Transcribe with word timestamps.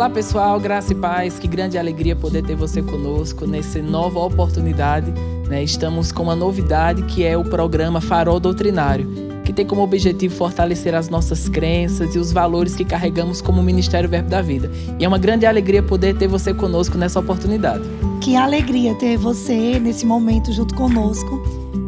Olá 0.00 0.08
pessoal, 0.08 0.58
graça 0.58 0.94
e 0.94 0.96
paz, 0.96 1.38
que 1.38 1.46
grande 1.46 1.76
alegria 1.76 2.16
poder 2.16 2.42
ter 2.42 2.56
você 2.56 2.80
conosco 2.80 3.46
nessa 3.46 3.82
nova 3.82 4.18
oportunidade. 4.18 5.12
Né? 5.46 5.62
Estamos 5.62 6.10
com 6.10 6.22
uma 6.22 6.34
novidade 6.34 7.02
que 7.02 7.22
é 7.22 7.36
o 7.36 7.44
programa 7.44 8.00
Farol 8.00 8.40
Doutrinário, 8.40 9.06
que 9.44 9.52
tem 9.52 9.66
como 9.66 9.82
objetivo 9.82 10.34
fortalecer 10.34 10.94
as 10.94 11.10
nossas 11.10 11.50
crenças 11.50 12.14
e 12.14 12.18
os 12.18 12.32
valores 12.32 12.74
que 12.74 12.82
carregamos 12.82 13.42
como 13.42 13.62
Ministério 13.62 14.08
Verbo 14.08 14.30
da 14.30 14.40
Vida. 14.40 14.70
E 14.98 15.04
é 15.04 15.06
uma 15.06 15.18
grande 15.18 15.44
alegria 15.44 15.82
poder 15.82 16.16
ter 16.16 16.28
você 16.28 16.54
conosco 16.54 16.96
nessa 16.96 17.20
oportunidade. 17.20 17.84
Que 18.22 18.36
alegria 18.36 18.94
ter 18.94 19.18
você 19.18 19.78
nesse 19.78 20.06
momento 20.06 20.50
junto 20.50 20.74
conosco. 20.74 21.39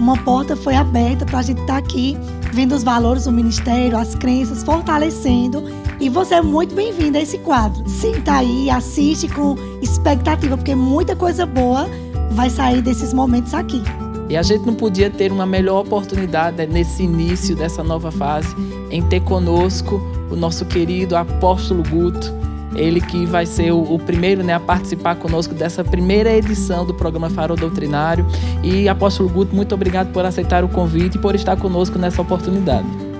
Uma 0.02 0.16
porta 0.16 0.56
foi 0.56 0.74
aberta 0.74 1.24
para 1.24 1.38
a 1.38 1.42
gente 1.42 1.60
estar 1.60 1.74
tá 1.74 1.78
aqui 1.78 2.18
vendo 2.52 2.74
os 2.74 2.82
valores 2.82 3.26
do 3.26 3.30
ministério, 3.30 3.96
as 3.96 4.16
crenças, 4.16 4.64
fortalecendo 4.64 5.62
e 6.00 6.08
você 6.08 6.34
é 6.34 6.42
muito 6.42 6.74
bem-vindo 6.74 7.16
a 7.16 7.20
esse 7.20 7.38
quadro. 7.38 7.88
Senta 7.88 8.32
aí, 8.32 8.68
assiste 8.68 9.28
com 9.28 9.54
expectativa, 9.80 10.56
porque 10.56 10.74
muita 10.74 11.14
coisa 11.14 11.46
boa 11.46 11.86
vai 12.32 12.50
sair 12.50 12.82
desses 12.82 13.14
momentos 13.14 13.54
aqui. 13.54 13.80
E 14.28 14.36
a 14.36 14.42
gente 14.42 14.66
não 14.66 14.74
podia 14.74 15.08
ter 15.08 15.30
uma 15.30 15.46
melhor 15.46 15.82
oportunidade 15.86 16.56
né, 16.56 16.66
nesse 16.66 17.04
início 17.04 17.54
dessa 17.54 17.84
nova 17.84 18.10
fase 18.10 18.52
em 18.90 19.02
ter 19.02 19.20
conosco 19.20 20.02
o 20.28 20.34
nosso 20.34 20.64
querido 20.64 21.14
apóstolo 21.14 21.84
Guto. 21.88 22.34
Ele 22.74 23.00
que 23.00 23.26
vai 23.26 23.46
ser 23.46 23.72
o, 23.72 23.82
o, 23.82 23.98
primeiro 23.98 24.42
né, 24.42 24.54
a 24.54 24.60
participar 24.60 25.16
conosco 25.16 25.54
dessa 25.54 25.84
primeira 25.84 26.32
edição 26.32 26.86
do 26.86 26.94
programa 26.94 27.28
Farol 27.30 27.56
Doutrinário. 27.56 28.26
E 28.62 28.88
apóstolo 28.88 29.28
Guto, 29.28 29.54
muito 29.54 29.74
obrigado 29.74 30.12
por 30.12 30.24
aceitar 30.24 30.64
o 30.64 30.68
convite 30.68 31.16
e 31.16 31.20
por 31.20 31.34
estar 31.34 31.56
conosco 31.56 31.98
nessa 31.98 32.22
oportunidade. 32.22 33.11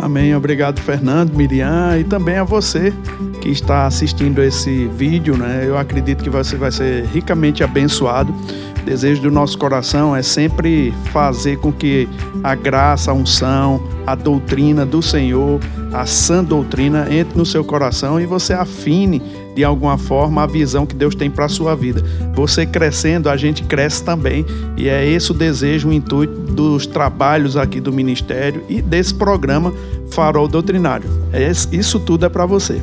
Amém. 0.00 0.34
Obrigado, 0.34 0.80
Fernando, 0.80 1.34
Miriam 1.34 1.98
e 1.98 2.04
também 2.04 2.36
a 2.36 2.44
você 2.44 2.92
que 3.40 3.48
está 3.48 3.86
assistindo 3.86 4.42
esse 4.42 4.86
vídeo. 4.88 5.36
Né? 5.36 5.64
Eu 5.66 5.78
acredito 5.78 6.22
que 6.22 6.30
você 6.30 6.56
vai 6.56 6.70
ser 6.70 7.04
ricamente 7.06 7.62
abençoado. 7.64 8.34
O 8.80 8.84
desejo 8.84 9.22
do 9.22 9.30
nosso 9.30 9.58
coração 9.58 10.14
é 10.14 10.22
sempre 10.22 10.92
fazer 11.12 11.58
com 11.58 11.72
que 11.72 12.08
a 12.42 12.54
graça, 12.54 13.10
a 13.10 13.14
unção, 13.14 13.82
a 14.06 14.14
doutrina 14.14 14.86
do 14.86 15.02
Senhor, 15.02 15.60
a 15.92 16.06
sã 16.06 16.44
doutrina 16.44 17.06
entre 17.12 17.36
no 17.36 17.46
seu 17.46 17.64
coração 17.64 18.20
e 18.20 18.26
você 18.26 18.52
afine 18.52 19.20
de 19.56 19.64
alguma 19.64 19.96
forma 19.96 20.42
a 20.42 20.46
visão 20.46 20.84
que 20.84 20.94
Deus 20.94 21.14
tem 21.14 21.30
para 21.30 21.46
a 21.46 21.48
sua 21.48 21.74
vida. 21.74 22.04
Você 22.34 22.66
crescendo, 22.66 23.30
a 23.30 23.38
gente 23.38 23.64
cresce 23.64 24.04
também, 24.04 24.44
e 24.76 24.86
é 24.86 25.08
esse 25.08 25.30
o 25.30 25.34
desejo, 25.34 25.88
o 25.88 25.92
intuito 25.94 26.38
dos 26.52 26.86
trabalhos 26.86 27.56
aqui 27.56 27.80
do 27.80 27.90
ministério 27.90 28.62
e 28.68 28.82
desse 28.82 29.14
programa 29.14 29.72
Farol 30.10 30.46
Doutrinário. 30.46 31.08
É 31.32 31.50
isso 31.72 31.98
tudo 31.98 32.26
é 32.26 32.28
para 32.28 32.44
você. 32.44 32.82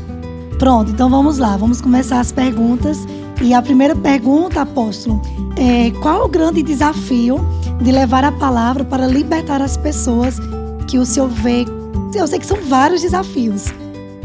Pronto, 0.58 0.90
então 0.90 1.12
vamos 1.12 1.38
lá, 1.38 1.56
vamos 1.56 1.80
começar 1.80 2.20
as 2.20 2.32
perguntas. 2.32 2.98
E 3.40 3.54
a 3.54 3.62
primeira 3.62 3.96
pergunta, 3.96 4.62
apóstolo, 4.62 5.22
é 5.56 5.92
qual 6.02 6.26
o 6.26 6.28
grande 6.28 6.64
desafio 6.64 7.40
de 7.82 7.92
levar 7.92 8.24
a 8.24 8.32
palavra 8.32 8.84
para 8.84 9.06
libertar 9.06 9.62
as 9.62 9.78
pessoas 9.78 10.40
que 10.88 10.98
o 10.98 11.06
senhor 11.06 11.30
vê? 11.30 11.66
Eu 12.16 12.28
sei 12.28 12.40
que 12.40 12.46
são 12.46 12.58
vários 12.68 13.02
desafios, 13.02 13.66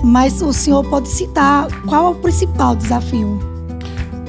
mas 0.02 0.40
o 0.42 0.52
senhor 0.52 0.84
pode 0.84 1.08
citar 1.08 1.68
qual 1.86 2.06
é 2.06 2.10
o 2.10 2.14
principal 2.14 2.76
desafio? 2.76 3.38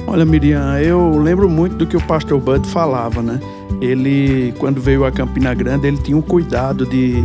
Olha, 0.06 0.24
Miriam, 0.24 0.78
eu 0.78 1.18
lembro 1.18 1.48
muito 1.48 1.76
do 1.76 1.86
que 1.86 1.96
o 1.96 2.00
pastor 2.02 2.40
Bud 2.40 2.66
falava, 2.68 3.22
né? 3.22 3.40
Ele, 3.80 4.52
quando 4.58 4.80
veio 4.80 5.04
a 5.04 5.12
Campina 5.12 5.54
Grande, 5.54 5.86
ele 5.86 5.98
tinha 5.98 6.16
um 6.16 6.22
cuidado 6.22 6.84
de 6.84 7.24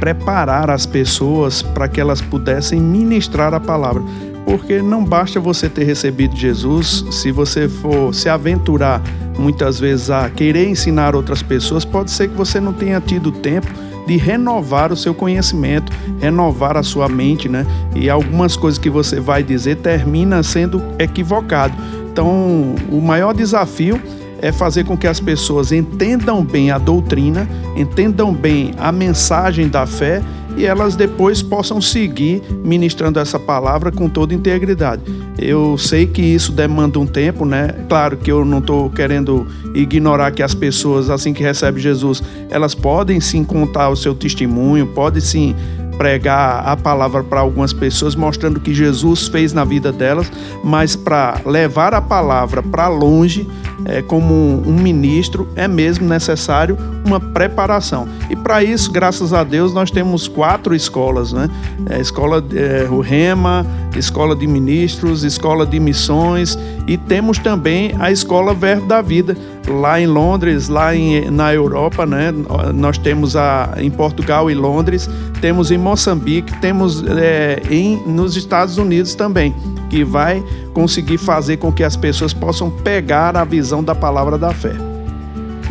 preparar 0.00 0.70
as 0.70 0.86
pessoas 0.86 1.62
para 1.62 1.86
que 1.86 2.00
elas 2.00 2.20
pudessem 2.20 2.80
ministrar 2.80 3.54
a 3.54 3.60
palavra. 3.60 4.02
Porque 4.44 4.82
não 4.82 5.04
basta 5.04 5.38
você 5.38 5.68
ter 5.68 5.84
recebido 5.84 6.34
Jesus, 6.34 7.04
se 7.10 7.30
você 7.30 7.68
for 7.68 8.12
se 8.12 8.28
aventurar 8.28 9.00
muitas 9.38 9.78
vezes 9.78 10.10
a 10.10 10.28
querer 10.28 10.68
ensinar 10.68 11.14
outras 11.14 11.42
pessoas, 11.42 11.84
pode 11.84 12.10
ser 12.10 12.28
que 12.28 12.34
você 12.34 12.58
não 12.58 12.72
tenha 12.72 13.00
tido 13.00 13.30
tempo 13.30 13.68
de 14.06 14.16
renovar 14.16 14.92
o 14.92 14.96
seu 14.96 15.14
conhecimento, 15.14 15.92
renovar 16.20 16.76
a 16.76 16.82
sua 16.82 17.08
mente, 17.08 17.48
né? 17.48 17.66
E 17.94 18.10
algumas 18.10 18.56
coisas 18.56 18.78
que 18.78 18.90
você 18.90 19.20
vai 19.20 19.42
dizer 19.42 19.76
termina 19.76 20.42
sendo 20.42 20.82
equivocado. 20.98 21.74
Então, 22.10 22.74
o 22.90 23.00
maior 23.00 23.32
desafio 23.32 24.00
é 24.40 24.50
fazer 24.50 24.84
com 24.84 24.96
que 24.96 25.06
as 25.06 25.20
pessoas 25.20 25.70
entendam 25.70 26.44
bem 26.44 26.72
a 26.72 26.78
doutrina, 26.78 27.48
entendam 27.76 28.34
bem 28.34 28.72
a 28.76 28.90
mensagem 28.90 29.68
da 29.68 29.86
fé 29.86 30.20
e 30.56 30.66
elas 30.66 30.96
depois 30.96 31.42
possam 31.42 31.80
seguir 31.80 32.42
ministrando 32.64 33.18
essa 33.18 33.38
palavra 33.38 33.90
com 33.90 34.08
toda 34.08 34.34
integridade. 34.34 35.02
Eu 35.38 35.76
sei 35.78 36.06
que 36.06 36.22
isso 36.22 36.52
demanda 36.52 36.98
um 36.98 37.06
tempo, 37.06 37.44
né? 37.44 37.68
Claro 37.88 38.16
que 38.16 38.30
eu 38.30 38.44
não 38.44 38.58
estou 38.58 38.90
querendo 38.90 39.46
ignorar 39.74 40.30
que 40.30 40.42
as 40.42 40.54
pessoas, 40.54 41.10
assim 41.10 41.32
que 41.32 41.42
recebem 41.42 41.82
Jesus, 41.82 42.22
elas 42.50 42.74
podem 42.74 43.20
sim 43.20 43.42
contar 43.44 43.88
o 43.88 43.96
seu 43.96 44.14
testemunho, 44.14 44.86
podem 44.86 45.20
sim 45.20 45.54
pregar 46.02 46.66
a 46.66 46.76
palavra 46.76 47.22
para 47.22 47.38
algumas 47.38 47.72
pessoas, 47.72 48.16
mostrando 48.16 48.56
o 48.56 48.60
que 48.60 48.74
Jesus 48.74 49.28
fez 49.28 49.52
na 49.52 49.62
vida 49.62 49.92
delas, 49.92 50.32
mas 50.64 50.96
para 50.96 51.40
levar 51.46 51.94
a 51.94 52.00
palavra 52.00 52.60
para 52.60 52.88
longe, 52.88 53.48
é, 53.84 54.02
como 54.02 54.34
um 54.66 54.74
ministro, 54.74 55.48
é 55.54 55.68
mesmo 55.68 56.08
necessário 56.08 56.76
uma 57.06 57.20
preparação. 57.20 58.08
E 58.28 58.34
para 58.34 58.64
isso, 58.64 58.90
graças 58.90 59.32
a 59.32 59.44
Deus, 59.44 59.72
nós 59.72 59.92
temos 59.92 60.26
quatro 60.26 60.74
escolas, 60.74 61.32
né? 61.32 61.48
É, 61.88 62.00
escola 62.00 62.44
é, 62.52 62.88
o 62.90 62.98
Rema, 62.98 63.64
Escola 63.96 64.34
de 64.34 64.46
Ministros, 64.46 65.22
Escola 65.22 65.64
de 65.64 65.78
Missões 65.78 66.58
e 66.86 66.96
temos 66.96 67.38
também 67.38 67.94
a 67.98 68.10
Escola 68.10 68.54
Verbo 68.54 68.86
da 68.86 69.00
Vida 69.00 69.36
lá 69.68 70.00
em 70.00 70.06
Londres, 70.06 70.68
lá 70.68 70.94
em, 70.94 71.30
na 71.30 71.52
Europa, 71.54 72.04
né? 72.06 72.32
Nós 72.74 72.98
temos 72.98 73.36
a, 73.36 73.74
em 73.76 73.90
Portugal 73.90 74.50
e 74.50 74.54
Londres, 74.54 75.08
temos 75.40 75.70
em 75.70 75.78
Moçambique, 75.78 76.52
temos 76.60 77.04
é, 77.06 77.62
em, 77.70 77.96
nos 78.06 78.36
Estados 78.36 78.78
Unidos 78.78 79.14
também, 79.14 79.54
que 79.88 80.04
vai 80.04 80.42
conseguir 80.72 81.18
fazer 81.18 81.58
com 81.58 81.72
que 81.72 81.84
as 81.84 81.96
pessoas 81.96 82.32
possam 82.32 82.70
pegar 82.70 83.36
a 83.36 83.44
visão 83.44 83.82
da 83.82 83.94
palavra 83.94 84.36
da 84.36 84.52
fé. 84.52 84.74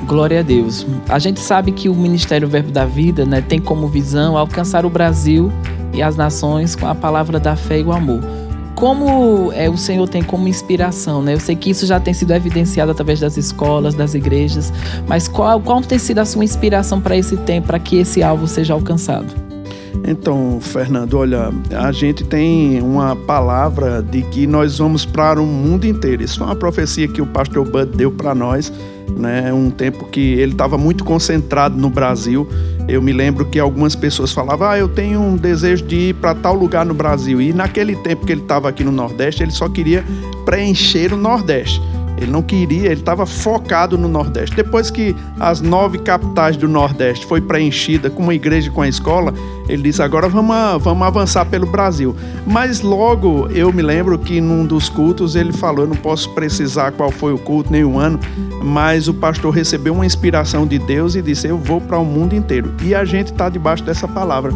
Glória 0.05 0.39
a 0.39 0.43
Deus. 0.43 0.85
A 1.07 1.19
gente 1.19 1.39
sabe 1.39 1.71
que 1.71 1.87
o 1.87 1.95
Ministério 1.95 2.47
Verbo 2.47 2.71
da 2.71 2.85
Vida 2.85 3.25
né, 3.25 3.41
tem 3.41 3.59
como 3.59 3.87
visão 3.87 4.37
alcançar 4.37 4.85
o 4.85 4.89
Brasil 4.89 5.51
e 5.93 6.01
as 6.01 6.15
nações 6.15 6.75
com 6.75 6.87
a 6.87 6.95
palavra 6.95 7.39
da 7.39 7.55
fé 7.55 7.79
e 7.79 7.83
o 7.83 7.91
amor 7.91 8.40
como 8.81 9.53
é, 9.53 9.69
o 9.69 9.77
Senhor 9.77 10.09
tem 10.09 10.23
como 10.23 10.47
inspiração, 10.47 11.21
né? 11.21 11.35
Eu 11.35 11.39
sei 11.39 11.55
que 11.55 11.69
isso 11.69 11.85
já 11.85 11.99
tem 11.99 12.15
sido 12.15 12.33
evidenciado 12.33 12.89
através 12.89 13.19
das 13.19 13.37
escolas, 13.37 13.93
das 13.93 14.15
igrejas, 14.15 14.73
mas 15.07 15.27
qual, 15.27 15.61
qual 15.61 15.79
tem 15.81 15.99
sido 15.99 16.17
a 16.17 16.25
sua 16.25 16.43
inspiração 16.43 16.99
para 16.99 17.15
esse 17.15 17.37
tempo, 17.37 17.67
para 17.67 17.77
que 17.77 17.97
esse 17.97 18.23
alvo 18.23 18.47
seja 18.47 18.73
alcançado? 18.73 19.27
Então, 20.03 20.57
Fernando, 20.59 21.15
olha, 21.15 21.51
a 21.77 21.91
gente 21.91 22.23
tem 22.23 22.81
uma 22.81 23.15
palavra 23.15 24.01
de 24.01 24.23
que 24.23 24.47
nós 24.47 24.79
vamos 24.79 25.05
para 25.05 25.39
o 25.39 25.45
mundo 25.45 25.85
inteiro. 25.85 26.23
Isso 26.23 26.39
foi 26.39 26.47
uma 26.47 26.55
profecia 26.55 27.07
que 27.07 27.21
o 27.21 27.27
pastor 27.27 27.69
Bud 27.69 27.95
deu 27.95 28.11
para 28.11 28.33
nós 28.33 28.73
né? 29.17 29.53
Um 29.53 29.69
tempo 29.69 30.05
que 30.05 30.33
ele 30.33 30.51
estava 30.51 30.77
muito 30.77 31.03
concentrado 31.03 31.77
no 31.77 31.89
Brasil. 31.89 32.47
Eu 32.87 33.01
me 33.01 33.13
lembro 33.13 33.45
que 33.45 33.59
algumas 33.59 33.95
pessoas 33.95 34.31
falavam: 34.31 34.67
"Ah, 34.67 34.77
eu 34.77 34.87
tenho 34.87 35.19
um 35.21 35.35
desejo 35.35 35.85
de 35.85 35.95
ir 36.09 36.15
para 36.15 36.35
tal 36.35 36.53
lugar 36.53 36.85
no 36.85 36.93
Brasil". 36.93 37.41
E 37.41 37.53
naquele 37.53 37.95
tempo 37.95 38.25
que 38.25 38.31
ele 38.31 38.41
estava 38.41 38.69
aqui 38.69 38.83
no 38.83 38.91
Nordeste, 38.91 39.43
ele 39.43 39.51
só 39.51 39.69
queria 39.69 40.03
preencher 40.45 41.13
o 41.13 41.17
Nordeste. 41.17 41.81
Ele 42.21 42.31
não 42.31 42.43
queria, 42.43 42.85
ele 42.85 42.99
estava 42.99 43.25
focado 43.25 43.97
no 43.97 44.07
Nordeste. 44.07 44.55
Depois 44.55 44.91
que 44.91 45.15
as 45.39 45.59
nove 45.59 45.97
capitais 45.97 46.55
do 46.55 46.67
Nordeste 46.67 47.25
foi 47.25 47.41
preenchida 47.41 48.11
com 48.11 48.21
uma 48.21 48.35
igreja 48.35 48.67
e 48.67 48.71
com 48.71 48.81
a 48.81 48.87
escola, 48.87 49.33
ele 49.67 49.81
disse: 49.81 50.03
agora 50.03 50.29
vamos, 50.29 50.83
vamos 50.83 51.07
avançar 51.07 51.45
pelo 51.45 51.65
Brasil. 51.65 52.15
Mas 52.45 52.81
logo 52.81 53.47
eu 53.47 53.73
me 53.73 53.81
lembro 53.81 54.19
que 54.19 54.39
num 54.39 54.65
dos 54.65 54.87
cultos 54.87 55.35
ele 55.35 55.51
falou: 55.51 55.85
eu 55.85 55.89
não 55.89 55.95
posso 55.95 56.29
precisar 56.29 56.91
qual 56.91 57.09
foi 57.09 57.33
o 57.33 57.39
culto 57.39 57.71
nem 57.71 57.83
o 57.83 57.97
ano, 57.97 58.19
mas 58.63 59.07
o 59.07 59.13
pastor 59.15 59.51
recebeu 59.51 59.93
uma 59.93 60.05
inspiração 60.05 60.67
de 60.67 60.77
Deus 60.77 61.15
e 61.15 61.23
disse: 61.23 61.47
eu 61.47 61.57
vou 61.57 61.81
para 61.81 61.97
o 61.97 62.05
mundo 62.05 62.35
inteiro. 62.35 62.71
E 62.83 62.93
a 62.93 63.03
gente 63.03 63.31
está 63.31 63.49
debaixo 63.49 63.83
dessa 63.83 64.07
palavra 64.07 64.53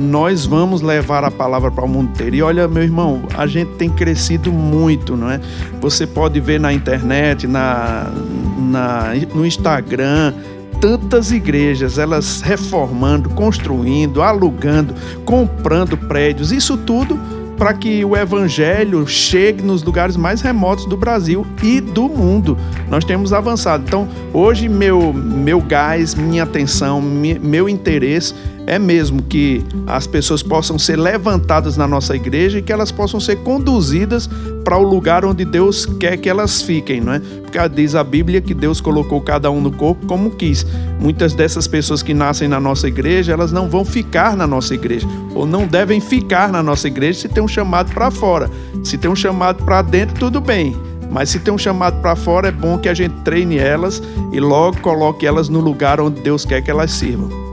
nós 0.00 0.46
vamos 0.46 0.80
levar 0.80 1.22
a 1.24 1.30
palavra 1.30 1.70
para 1.70 1.84
o 1.84 1.88
mundo 1.88 2.10
inteiro. 2.10 2.36
E 2.36 2.42
olha, 2.42 2.66
meu 2.66 2.82
irmão, 2.82 3.22
a 3.36 3.46
gente 3.46 3.72
tem 3.72 3.90
crescido 3.90 4.50
muito, 4.50 5.14
não 5.14 5.30
é? 5.30 5.38
Você 5.80 6.06
pode 6.06 6.40
ver 6.40 6.58
na 6.58 6.72
internet, 6.72 7.46
na, 7.46 8.10
na, 8.58 9.12
no 9.34 9.44
Instagram, 9.44 10.32
tantas 10.80 11.30
igrejas, 11.30 11.98
elas 11.98 12.40
reformando, 12.40 13.28
construindo, 13.30 14.22
alugando, 14.22 14.94
comprando 15.26 15.98
prédios, 15.98 16.50
isso 16.50 16.78
tudo 16.78 17.20
para 17.58 17.74
que 17.74 18.02
o 18.06 18.16
evangelho 18.16 19.06
chegue 19.06 19.62
nos 19.62 19.82
lugares 19.82 20.16
mais 20.16 20.40
remotos 20.40 20.86
do 20.86 20.96
Brasil 20.96 21.46
e 21.62 21.78
do 21.78 22.08
mundo. 22.08 22.56
Nós 22.88 23.04
temos 23.04 23.34
avançado. 23.34 23.84
Então, 23.86 24.08
hoje 24.32 24.66
meu 24.66 25.12
meu 25.12 25.60
gás, 25.60 26.14
minha 26.14 26.44
atenção, 26.44 27.02
meu 27.02 27.68
interesse 27.68 28.34
é 28.70 28.78
mesmo 28.78 29.20
que 29.20 29.64
as 29.84 30.06
pessoas 30.06 30.44
possam 30.44 30.78
ser 30.78 30.94
levantadas 30.94 31.76
na 31.76 31.88
nossa 31.88 32.14
igreja 32.14 32.58
e 32.60 32.62
que 32.62 32.72
elas 32.72 32.92
possam 32.92 33.18
ser 33.18 33.34
conduzidas 33.38 34.30
para 34.62 34.78
o 34.78 34.82
lugar 34.84 35.24
onde 35.24 35.44
Deus 35.44 35.84
quer 35.84 36.16
que 36.16 36.28
elas 36.28 36.62
fiquem, 36.62 37.00
não 37.00 37.14
é? 37.14 37.18
Porque 37.18 37.58
diz 37.68 37.96
a 37.96 38.04
Bíblia 38.04 38.40
que 38.40 38.54
Deus 38.54 38.80
colocou 38.80 39.20
cada 39.22 39.50
um 39.50 39.60
no 39.60 39.72
corpo 39.72 40.06
como 40.06 40.30
quis. 40.30 40.64
Muitas 41.00 41.34
dessas 41.34 41.66
pessoas 41.66 42.00
que 42.00 42.14
nascem 42.14 42.46
na 42.46 42.60
nossa 42.60 42.86
igreja, 42.86 43.32
elas 43.32 43.50
não 43.50 43.68
vão 43.68 43.84
ficar 43.84 44.36
na 44.36 44.46
nossa 44.46 44.72
igreja 44.72 45.08
ou 45.34 45.44
não 45.44 45.66
devem 45.66 46.00
ficar 46.00 46.52
na 46.52 46.62
nossa 46.62 46.86
igreja 46.86 47.22
se 47.22 47.28
tem 47.28 47.42
um 47.42 47.48
chamado 47.48 47.92
para 47.92 48.08
fora. 48.08 48.48
Se 48.84 48.96
tem 48.96 49.10
um 49.10 49.16
chamado 49.16 49.64
para 49.64 49.82
dentro, 49.82 50.14
tudo 50.16 50.40
bem. 50.40 50.76
Mas 51.10 51.30
se 51.30 51.40
tem 51.40 51.52
um 51.52 51.58
chamado 51.58 52.00
para 52.00 52.14
fora, 52.14 52.46
é 52.46 52.52
bom 52.52 52.78
que 52.78 52.88
a 52.88 52.94
gente 52.94 53.16
treine 53.24 53.58
elas 53.58 54.00
e 54.32 54.38
logo 54.38 54.80
coloque 54.80 55.26
elas 55.26 55.48
no 55.48 55.58
lugar 55.58 56.00
onde 56.00 56.20
Deus 56.20 56.44
quer 56.44 56.62
que 56.62 56.70
elas 56.70 56.92
sirvam. 56.92 57.49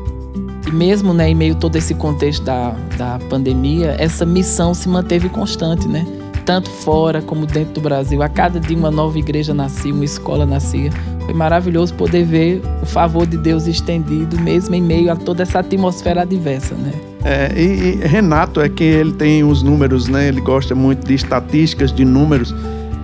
Mesmo 0.72 1.14
né, 1.14 1.30
em 1.30 1.36
meio 1.36 1.54
a 1.54 1.58
todo 1.58 1.76
esse 1.76 1.94
contexto 1.94 2.44
da, 2.44 2.76
da 2.98 3.20
pandemia, 3.30 3.96
essa 4.00 4.26
missão 4.26 4.74
se 4.74 4.88
manteve 4.90 5.30
constante, 5.30 5.88
né? 5.88 6.06
Tanto 6.46 6.70
fora 6.70 7.22
como 7.22 7.46
dentro 7.46 7.74
do 7.74 7.82
Brasil. 7.82 8.22
A 8.22 8.30
cada 8.30 8.60
dia 8.60 8.78
uma 8.78 8.92
nova 8.92 9.18
igreja 9.20 9.54
nascia, 9.54 9.94
uma 9.94 10.06
escola 10.06 10.46
nascia. 10.46 10.92
Foi 11.26 11.34
maravilhoso 11.34 11.94
poder 11.94 12.24
ver 12.24 12.62
o 12.82 12.86
favor 12.86 13.26
de 13.26 13.38
Deus 13.38 13.68
estendido, 13.68 14.40
mesmo 14.40 14.74
em 14.74 14.82
meio 14.82 15.12
a 15.12 15.16
toda 15.16 15.44
essa 15.44 15.60
atmosfera 15.60 16.22
adversa, 16.22 16.76
né? 16.76 16.94
É, 17.26 17.52
e, 17.60 18.00
e 18.02 18.08
Renato 18.08 18.62
é 18.62 18.70
que 18.70 18.84
ele 18.84 19.12
tem 19.12 19.44
os 19.44 19.62
números, 19.62 20.08
né? 20.08 20.30
Ele 20.30 20.40
gosta 20.40 20.74
muito 20.74 21.06
de 21.06 21.16
estatísticas, 21.16 21.92
de 21.92 22.06
números 22.06 22.56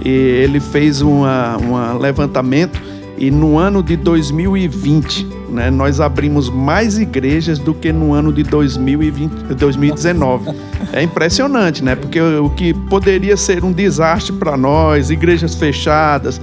e 0.04 0.10
ele 0.10 0.60
fez 0.60 1.02
um 1.02 1.24
levantamento 2.00 2.80
e 3.24 3.32
no 3.32 3.58
ano 3.58 3.82
de 3.82 3.96
2020, 3.96 5.26
né, 5.50 5.72
nós 5.72 6.02
abrimos 6.02 6.50
mais 6.50 6.98
igrejas 6.98 7.58
do 7.58 7.74
que 7.74 7.94
no 7.94 8.14
ano 8.14 8.34
de 8.34 8.44
2020, 8.44 9.32
2019. 9.56 10.52
É 10.92 11.02
impressionante, 11.02 11.82
né? 11.82 11.96
Porque 11.96 12.20
o 12.20 12.50
que 12.50 12.74
poderia 12.74 13.38
ser 13.38 13.64
um 13.64 13.72
desastre 13.72 14.34
para 14.34 14.58
nós, 14.58 15.10
igrejas 15.10 15.56
fechadas, 15.56 16.42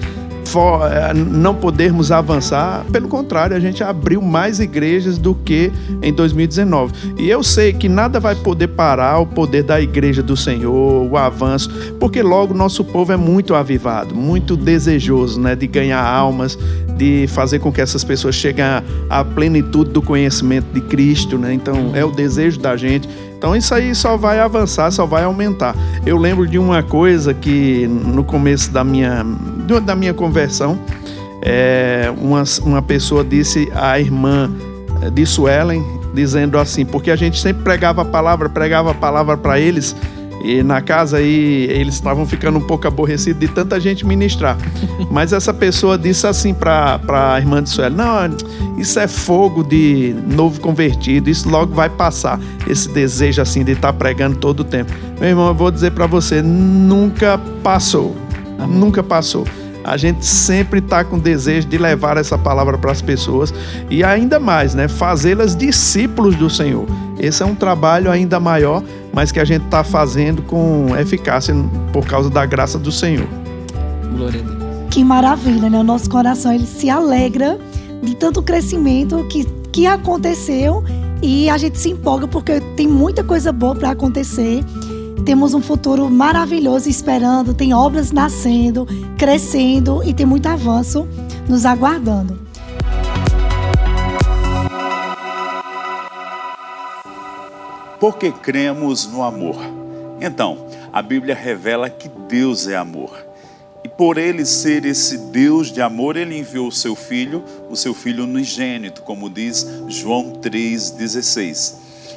não 1.15 1.55
podermos 1.55 2.11
avançar. 2.13 2.85
Pelo 2.93 3.09
contrário, 3.09 3.57
a 3.57 3.61
gente 3.61 3.83
abriu 3.83 4.21
mais 4.23 4.61
igrejas 4.61 5.19
do 5.19 5.35
que 5.35 5.73
em 6.03 6.13
2019. 6.13 7.15
E 7.19 7.29
eu 7.29 7.43
sei 7.43 7.73
que 7.73 7.89
nada 7.89 8.21
vai 8.21 8.35
poder 8.35 8.69
parar 8.69 9.19
o 9.19 9.27
poder 9.27 9.63
da 9.63 9.81
igreja 9.81 10.23
do 10.23 10.37
Senhor, 10.37 11.11
o 11.11 11.17
avanço, 11.17 11.71
porque 11.99 12.23
logo 12.23 12.55
nosso 12.55 12.85
povo 12.85 13.13
é 13.13 13.17
muito 13.17 13.55
avivado, 13.55 14.15
muito 14.15 14.57
desejoso, 14.57 15.41
né, 15.41 15.55
de 15.55 15.67
ganhar 15.67 16.03
almas, 16.03 16.59
de 16.97 17.27
fazer 17.29 17.59
com 17.59 17.73
que 17.73 17.81
essas 17.81 18.05
pessoas 18.05 18.35
cheguem 18.35 18.65
à 19.09 19.25
plenitude 19.25 19.91
do 19.91 20.03
conhecimento 20.03 20.67
de 20.73 20.81
Cristo, 20.83 21.39
né? 21.39 21.53
Então, 21.55 21.93
é 21.95 22.05
o 22.05 22.11
desejo 22.11 22.61
da 22.61 22.77
gente. 22.77 23.09
Então 23.41 23.57
isso 23.57 23.75
aí 23.75 23.95
só 23.95 24.19
vai 24.19 24.39
avançar, 24.39 24.91
só 24.91 25.07
vai 25.07 25.25
aumentar. 25.25 25.75
Eu 26.05 26.19
lembro 26.19 26.47
de 26.47 26.59
uma 26.59 26.83
coisa 26.83 27.33
que 27.33 27.87
no 27.87 28.23
começo 28.23 28.71
da 28.71 28.85
minha, 28.85 29.25
da 29.79 29.95
minha 29.95 30.15
conversão, 30.15 30.79
é, 31.43 32.11
uma, 32.17 32.43
uma 32.63 32.83
pessoa 32.83 33.23
disse 33.23 33.71
à 33.75 34.01
irmã 34.01 34.51
de 35.13 35.25
Suelen, 35.25 35.85
dizendo 36.13 36.59
assim, 36.59 36.85
porque 36.85 37.11
a 37.11 37.17
gente 37.17 37.39
sempre 37.41 37.63
pregava 37.63 38.03
a 38.03 38.05
palavra, 38.05 38.49
pregava 38.49 38.91
a 38.91 38.95
palavra 38.95 39.37
para 39.37 39.61
eles, 39.61 39.95
e 40.43 40.63
na 40.63 40.81
casa 40.81 41.19
aí 41.19 41.67
eles 41.71 41.95
estavam 41.95 42.27
ficando 42.27 42.59
um 42.59 42.63
pouco 42.63 42.89
aborrecidos 42.89 43.41
de 43.41 43.49
tanta 43.49 43.79
gente 43.79 44.07
ministrar. 44.07 44.57
Mas 45.11 45.33
essa 45.33 45.53
pessoa 45.53 45.99
disse 45.99 46.27
assim 46.27 46.55
para 46.55 46.99
a 47.35 47.39
irmã 47.39 47.63
de 47.63 47.69
Sueli: 47.69 47.95
Não, 47.95 48.37
isso 48.79 48.99
é 48.99 49.07
fogo 49.07 49.63
de 49.63 50.15
novo 50.27 50.59
convertido, 50.61 51.29
isso 51.29 51.49
logo 51.49 51.75
vai 51.75 51.91
passar. 51.91 52.41
Esse 52.67 52.89
desejo 52.89 53.43
assim 53.43 53.63
de 53.63 53.73
estar 53.73 53.93
tá 53.93 53.99
pregando 53.99 54.37
todo 54.37 54.61
o 54.61 54.65
tempo. 54.65 54.91
Meu 55.21 55.29
irmão, 55.29 55.49
eu 55.49 55.55
vou 55.55 55.71
dizer 55.71 55.91
para 55.93 56.07
você: 56.07 56.41
nunca 56.41 57.39
passou. 57.63 58.17
Nunca 58.67 59.03
passou. 59.03 59.47
A 59.83 59.97
gente 59.97 60.25
sempre 60.27 60.81
está 60.81 61.03
com 61.03 61.19
desejo 61.19 61.67
de 61.67 61.79
levar 61.79 62.17
essa 62.17 62.37
palavra 62.37 62.77
para 62.77 62.93
as 62.93 63.01
pessoas 63.01 63.53
e 63.89 64.05
ainda 64.05 64.39
mais, 64.39 64.75
né, 64.75 64.89
fazê-las 64.89 65.57
discípulos 65.57 66.37
do 66.37 66.51
Senhor. 66.51 66.87
Esse 67.19 67.43
é 67.43 67.47
um 67.47 67.55
trabalho 67.55 68.11
ainda 68.11 68.39
maior, 68.39 68.83
mas 69.13 69.33
que 69.33 69.41
a 69.41 69.45
gente 69.45 69.65
está 69.65 69.83
fazendo 69.83 70.43
com 70.43 70.95
eficácia 70.99 71.55
por 71.93 72.07
causa 72.07 72.29
da 72.29 72.45
graça 72.45 72.79
do 72.79 72.93
Senhor. 72.93 73.27
Glória 74.15 74.41
a 74.41 74.45
Deus. 74.45 74.61
Que 74.91 75.05
maravilha, 75.05 75.71
né? 75.71 75.79
O 75.79 75.85
nosso 75.85 76.11
coração 76.11 76.53
ele 76.53 76.67
se 76.67 76.91
alegra 76.91 77.59
de 78.03 78.15
tanto 78.17 78.43
crescimento 78.43 79.25
que, 79.29 79.45
que 79.73 79.87
aconteceu 79.87 80.85
e 81.23 81.49
a 81.49 81.57
gente 81.57 81.79
se 81.79 81.91
empolga 81.91 82.27
porque 82.27 82.61
tem 82.77 82.89
muita 82.89 83.23
coisa 83.23 83.53
boa 83.53 83.75
para 83.75 83.91
acontecer. 83.91 84.65
Temos 85.25 85.55
um 85.55 85.61
futuro 85.61 86.09
maravilhoso 86.11 86.89
esperando, 86.89 87.55
tem 87.55 87.75
obras 87.75 88.11
nascendo, 88.11 88.87
crescendo 89.19 90.03
e 90.03 90.15
tem 90.15 90.25
muito 90.25 90.47
avanço 90.47 91.07
nos 91.49 91.65
aguardando. 91.67 92.39
Porque 98.01 98.33
cremos 98.33 99.07
no 99.07 99.23
amor. 99.23 99.57
Então, 100.21 100.67
a 100.93 101.03
Bíblia 101.03 101.35
revela 101.35 101.91
que 101.91 102.09
Deus 102.09 102.67
é 102.67 102.77
amor. 102.77 103.31
E 103.85 103.89
por 103.89 104.19
ele 104.19 104.45
ser 104.45 104.85
esse 104.85 105.17
Deus 105.17 105.71
de 105.71 105.81
amor, 105.81 106.17
ele 106.17 106.39
enviou 106.39 106.69
o 106.69 106.73
seu 106.73 106.95
filho, 106.95 107.45
o 107.69 107.77
seu 107.77 107.95
filho 107.95 108.25
unigênito, 108.25 109.03
como 109.03 109.31
diz 109.31 109.67
João 109.89 110.33
3,16. 110.33 111.75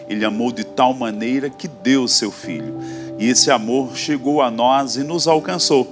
Ele 0.09 0.25
amou 0.25 0.51
de 0.51 0.62
tal 0.75 0.93
maneira 0.93 1.49
que 1.49 1.67
deu 1.67 2.07
seu 2.07 2.31
filho. 2.31 2.79
E 3.17 3.27
esse 3.27 3.51
amor 3.51 3.95
chegou 3.95 4.41
a 4.41 4.49
nós 4.49 4.95
e 4.95 5.03
nos 5.03 5.27
alcançou. 5.27 5.87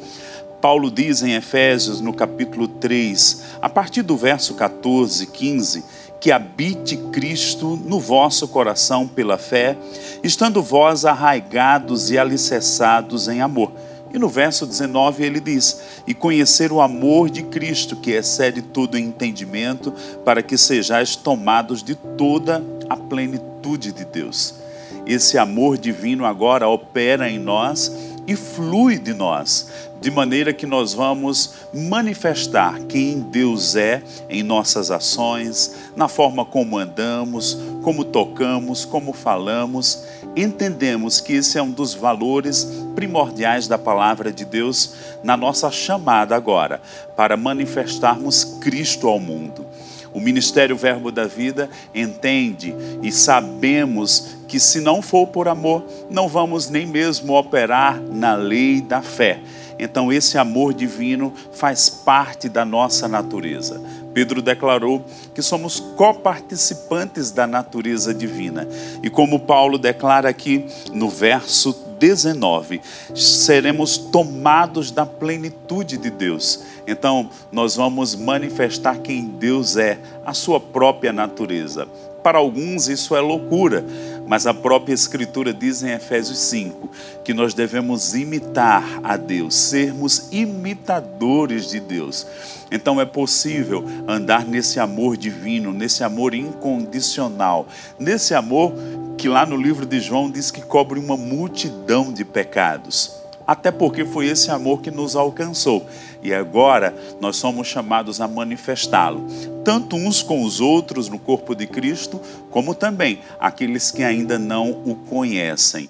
Paulo 0.61 0.91
diz 0.91 1.23
em 1.23 1.33
Efésios, 1.33 2.01
no 2.01 2.13
capítulo 2.13 2.67
3, 2.67 3.43
a 3.61 3.67
partir 3.67 4.03
do 4.03 4.15
verso 4.15 4.53
14, 4.53 5.25
15, 5.25 5.83
que 6.19 6.31
habite 6.31 6.95
Cristo 7.11 7.79
no 7.83 7.99
vosso 7.99 8.47
coração 8.47 9.07
pela 9.07 9.39
fé, 9.39 9.75
estando 10.23 10.61
vós 10.61 11.03
arraigados 11.03 12.11
e 12.11 12.17
alicerçados 12.17 13.27
em 13.27 13.41
amor. 13.41 13.71
E 14.13 14.19
no 14.19 14.29
verso 14.29 14.67
19 14.67 15.23
ele 15.23 15.39
diz: 15.39 15.81
E 16.05 16.13
conhecer 16.13 16.71
o 16.71 16.79
amor 16.79 17.29
de 17.29 17.41
Cristo, 17.43 17.95
que 17.95 18.11
excede 18.11 18.61
todo 18.61 18.99
entendimento, 18.99 19.91
para 20.23 20.43
que 20.43 20.57
sejais 20.57 21.15
tomados 21.15 21.81
de 21.81 21.95
toda 21.95 22.63
a 22.87 22.95
plenitude 22.95 23.91
de 23.91 24.05
Deus. 24.05 24.60
Esse 25.05 25.37
amor 25.37 25.77
divino 25.77 26.25
agora 26.25 26.67
opera 26.67 27.29
em 27.29 27.39
nós 27.39 27.91
e 28.27 28.35
flui 28.35 28.97
de 28.97 29.13
nós, 29.13 29.67
de 29.99 30.09
maneira 30.09 30.53
que 30.53 30.65
nós 30.65 30.93
vamos 30.93 31.53
manifestar 31.73 32.79
quem 32.87 33.19
Deus 33.19 33.75
é 33.75 34.01
em 34.29 34.43
nossas 34.43 34.91
ações, 34.91 35.75
na 35.95 36.07
forma 36.07 36.45
como 36.45 36.77
andamos, 36.77 37.57
como 37.83 38.03
tocamos, 38.03 38.85
como 38.85 39.11
falamos. 39.11 40.05
Entendemos 40.35 41.19
que 41.19 41.33
esse 41.33 41.57
é 41.57 41.61
um 41.61 41.71
dos 41.71 41.93
valores 41.93 42.67
primordiais 42.95 43.67
da 43.67 43.77
palavra 43.77 44.31
de 44.31 44.45
Deus 44.45 44.93
na 45.23 45.35
nossa 45.35 45.69
chamada 45.69 46.35
agora, 46.35 46.81
para 47.15 47.35
manifestarmos 47.35 48.43
Cristo 48.61 49.07
ao 49.07 49.19
mundo. 49.19 49.65
O 50.13 50.19
Ministério 50.19 50.75
Verbo 50.75 51.11
da 51.11 51.25
Vida 51.25 51.69
entende 51.95 52.75
e 53.01 53.11
sabemos 53.11 54.40
que 54.51 54.59
se 54.59 54.81
não 54.81 55.01
for 55.01 55.27
por 55.27 55.47
amor, 55.47 55.81
não 56.09 56.27
vamos 56.27 56.69
nem 56.69 56.85
mesmo 56.85 57.37
operar 57.37 58.01
na 58.01 58.35
lei 58.35 58.81
da 58.81 59.01
fé. 59.01 59.39
Então, 59.79 60.11
esse 60.11 60.37
amor 60.37 60.73
divino 60.73 61.33
faz 61.53 61.89
parte 61.89 62.49
da 62.49 62.65
nossa 62.65 63.07
natureza. 63.07 63.81
Pedro 64.13 64.41
declarou 64.41 65.05
que 65.33 65.41
somos 65.41 65.79
coparticipantes 65.79 67.31
da 67.31 67.47
natureza 67.47 68.13
divina. 68.13 68.67
E 69.01 69.09
como 69.09 69.39
Paulo 69.39 69.77
declara 69.77 70.27
aqui 70.27 70.65
no 70.91 71.09
verso 71.09 71.71
19, 71.97 72.81
seremos 73.15 73.97
tomados 73.97 74.91
da 74.91 75.05
plenitude 75.05 75.95
de 75.95 76.09
Deus. 76.09 76.61
Então, 76.85 77.29
nós 77.53 77.77
vamos 77.77 78.15
manifestar 78.15 78.99
quem 78.99 79.23
Deus 79.23 79.77
é, 79.77 79.97
a 80.25 80.33
sua 80.33 80.59
própria 80.59 81.13
natureza. 81.13 81.87
Para 82.23 82.37
alguns 82.37 82.87
isso 82.87 83.15
é 83.15 83.19
loucura, 83.19 83.83
mas 84.27 84.47
a 84.47 84.53
própria 84.53 84.93
Escritura 84.93 85.53
diz 85.53 85.83
em 85.83 85.91
Efésios 85.91 86.39
5 86.39 86.89
que 87.23 87.33
nós 87.33 87.53
devemos 87.53 88.13
imitar 88.13 88.83
a 89.03 89.17
Deus, 89.17 89.55
sermos 89.55 90.29
imitadores 90.31 91.69
de 91.69 91.79
Deus. 91.79 92.25
Então 92.71 92.99
é 92.99 93.05
possível 93.05 93.83
andar 94.07 94.45
nesse 94.45 94.79
amor 94.79 95.17
divino, 95.17 95.73
nesse 95.73 96.03
amor 96.03 96.33
incondicional, 96.33 97.67
nesse 97.99 98.33
amor 98.33 98.73
que 99.17 99.27
lá 99.27 99.45
no 99.45 99.55
livro 99.55 99.85
de 99.85 99.99
João 99.99 100.31
diz 100.31 100.49
que 100.49 100.61
cobre 100.61 100.99
uma 100.99 101.15
multidão 101.17 102.11
de 102.11 102.25
pecados. 102.25 103.20
Até 103.45 103.71
porque 103.71 104.05
foi 104.05 104.27
esse 104.27 104.51
amor 104.51 104.81
que 104.81 104.91
nos 104.91 105.15
alcançou. 105.15 105.85
E 106.23 106.33
agora 106.33 106.95
nós 107.19 107.37
somos 107.37 107.67
chamados 107.67 108.21
a 108.21 108.27
manifestá-lo, 108.27 109.25
tanto 109.63 109.95
uns 109.95 110.21
com 110.21 110.43
os 110.43 110.59
outros 110.61 111.09
no 111.09 111.17
corpo 111.17 111.55
de 111.55 111.65
Cristo, 111.65 112.19
como 112.49 112.75
também 112.75 113.19
aqueles 113.39 113.91
que 113.91 114.03
ainda 114.03 114.37
não 114.37 114.71
o 114.71 114.95
conhecem. 114.95 115.89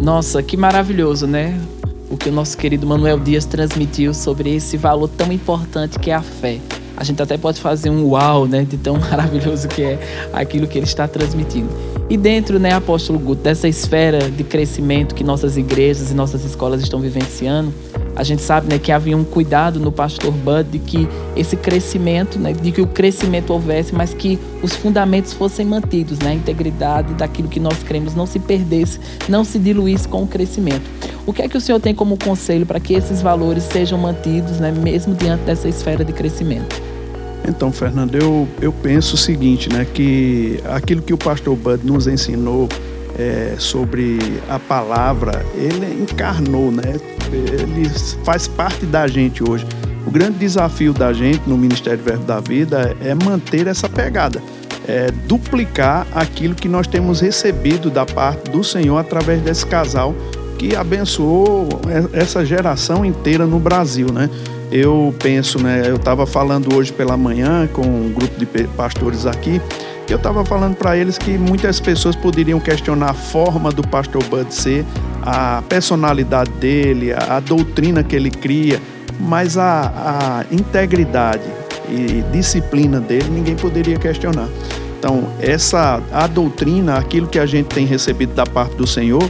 Nossa, 0.00 0.42
que 0.42 0.56
maravilhoso, 0.56 1.26
né? 1.26 1.58
O 2.10 2.16
que 2.16 2.28
o 2.28 2.32
nosso 2.32 2.56
querido 2.56 2.86
Manuel 2.86 3.18
Dias 3.18 3.44
transmitiu 3.44 4.12
sobre 4.12 4.54
esse 4.54 4.76
valor 4.76 5.08
tão 5.08 5.30
importante 5.30 5.98
que 5.98 6.10
é 6.10 6.14
a 6.14 6.22
fé 6.22 6.58
a 7.00 7.02
gente 7.02 7.22
até 7.22 7.38
pode 7.38 7.58
fazer 7.58 7.88
um 7.88 8.10
uau, 8.10 8.46
né, 8.46 8.62
de 8.62 8.76
tão 8.76 8.98
maravilhoso 9.10 9.66
que 9.68 9.82
é 9.82 9.98
aquilo 10.34 10.66
que 10.66 10.76
ele 10.76 10.84
está 10.84 11.08
transmitindo. 11.08 11.70
E 12.10 12.16
dentro, 12.16 12.58
né, 12.58 12.72
apóstolo 12.72 13.18
Guto, 13.18 13.42
dessa 13.42 13.66
esfera 13.66 14.30
de 14.30 14.44
crescimento 14.44 15.14
que 15.14 15.24
nossas 15.24 15.56
igrejas 15.56 16.10
e 16.10 16.14
nossas 16.14 16.44
escolas 16.44 16.82
estão 16.82 17.00
vivenciando, 17.00 17.72
a 18.14 18.22
gente 18.22 18.42
sabe, 18.42 18.68
né, 18.68 18.78
que 18.78 18.92
havia 18.92 19.16
um 19.16 19.24
cuidado 19.24 19.80
no 19.80 19.90
pastor 19.90 20.30
Bud 20.30 20.68
de 20.72 20.78
que 20.78 21.08
esse 21.34 21.56
crescimento, 21.56 22.38
né, 22.38 22.52
de 22.52 22.70
que 22.70 22.82
o 22.82 22.86
crescimento 22.86 23.50
houvesse, 23.50 23.94
mas 23.94 24.12
que 24.12 24.38
os 24.62 24.74
fundamentos 24.74 25.32
fossem 25.32 25.64
mantidos, 25.64 26.18
né, 26.18 26.32
a 26.32 26.34
integridade 26.34 27.14
daquilo 27.14 27.48
que 27.48 27.58
nós 27.58 27.82
cremos 27.82 28.14
não 28.14 28.26
se 28.26 28.38
perdesse, 28.38 29.00
não 29.26 29.42
se 29.42 29.58
diluísse 29.58 30.06
com 30.06 30.22
o 30.22 30.26
crescimento. 30.26 30.82
O 31.26 31.32
que 31.32 31.40
é 31.40 31.48
que 31.48 31.56
o 31.56 31.60
senhor 31.60 31.80
tem 31.80 31.94
como 31.94 32.18
conselho 32.18 32.66
para 32.66 32.78
que 32.78 32.92
esses 32.92 33.22
valores 33.22 33.62
sejam 33.64 33.96
mantidos, 33.96 34.60
né, 34.60 34.70
mesmo 34.70 35.14
diante 35.14 35.44
dessa 35.44 35.66
esfera 35.66 36.04
de 36.04 36.12
crescimento? 36.12 36.89
Então, 37.48 37.72
Fernando, 37.72 38.14
eu, 38.14 38.46
eu 38.60 38.72
penso 38.72 39.14
o 39.14 39.18
seguinte, 39.18 39.68
né, 39.72 39.86
que 39.92 40.60
aquilo 40.66 41.02
que 41.02 41.12
o 41.12 41.18
pastor 41.18 41.56
Bud 41.56 41.84
nos 41.86 42.06
ensinou 42.06 42.68
é, 43.18 43.54
sobre 43.58 44.18
a 44.48 44.58
palavra, 44.58 45.44
ele 45.54 46.02
encarnou, 46.02 46.70
né? 46.70 46.94
Ele 47.32 47.88
faz 48.24 48.48
parte 48.48 48.86
da 48.86 49.06
gente 49.06 49.42
hoje. 49.48 49.66
O 50.06 50.10
grande 50.10 50.38
desafio 50.38 50.92
da 50.92 51.12
gente 51.12 51.42
no 51.46 51.56
Ministério 51.56 52.02
Verbo 52.02 52.24
da 52.24 52.40
Vida 52.40 52.96
é 53.02 53.14
manter 53.14 53.66
essa 53.66 53.88
pegada, 53.88 54.42
é 54.88 55.10
duplicar 55.28 56.06
aquilo 56.14 56.54
que 56.54 56.68
nós 56.68 56.86
temos 56.86 57.20
recebido 57.20 57.90
da 57.90 58.06
parte 58.06 58.50
do 58.50 58.64
Senhor 58.64 58.96
através 58.96 59.42
desse 59.42 59.66
casal 59.66 60.14
que 60.58 60.74
abençoou 60.74 61.68
essa 62.12 62.44
geração 62.44 63.04
inteira 63.04 63.46
no 63.46 63.58
Brasil, 63.58 64.08
né? 64.12 64.28
Eu 64.72 65.12
penso, 65.18 65.60
né? 65.60 65.82
Eu 65.84 65.96
estava 65.96 66.26
falando 66.26 66.74
hoje 66.76 66.92
pela 66.92 67.16
manhã 67.16 67.68
com 67.72 67.82
um 67.82 68.12
grupo 68.12 68.38
de 68.38 68.46
pastores 68.68 69.26
aqui. 69.26 69.60
Eu 70.08 70.16
estava 70.16 70.44
falando 70.44 70.76
para 70.76 70.96
eles 70.96 71.18
que 71.18 71.36
muitas 71.38 71.80
pessoas 71.80 72.14
poderiam 72.16 72.58
questionar 72.60 73.10
a 73.10 73.14
forma 73.14 73.70
do 73.70 73.86
pastor 73.86 74.22
Bud 74.24 74.52
ser, 74.52 74.84
a 75.22 75.62
personalidade 75.68 76.50
dele, 76.52 77.12
a, 77.12 77.36
a 77.36 77.40
doutrina 77.40 78.02
que 78.02 78.16
ele 78.16 78.30
cria, 78.30 78.80
mas 79.20 79.56
a, 79.56 80.42
a 80.50 80.54
integridade 80.54 81.44
e 81.88 82.22
disciplina 82.32 83.00
dele 83.00 83.28
ninguém 83.28 83.56
poderia 83.56 83.96
questionar. 83.98 84.48
Então, 84.98 85.32
essa 85.40 86.02
a 86.12 86.26
doutrina, 86.26 86.96
aquilo 86.98 87.26
que 87.26 87.38
a 87.38 87.46
gente 87.46 87.66
tem 87.66 87.86
recebido 87.86 88.34
da 88.34 88.44
parte 88.44 88.74
do 88.76 88.86
Senhor, 88.86 89.22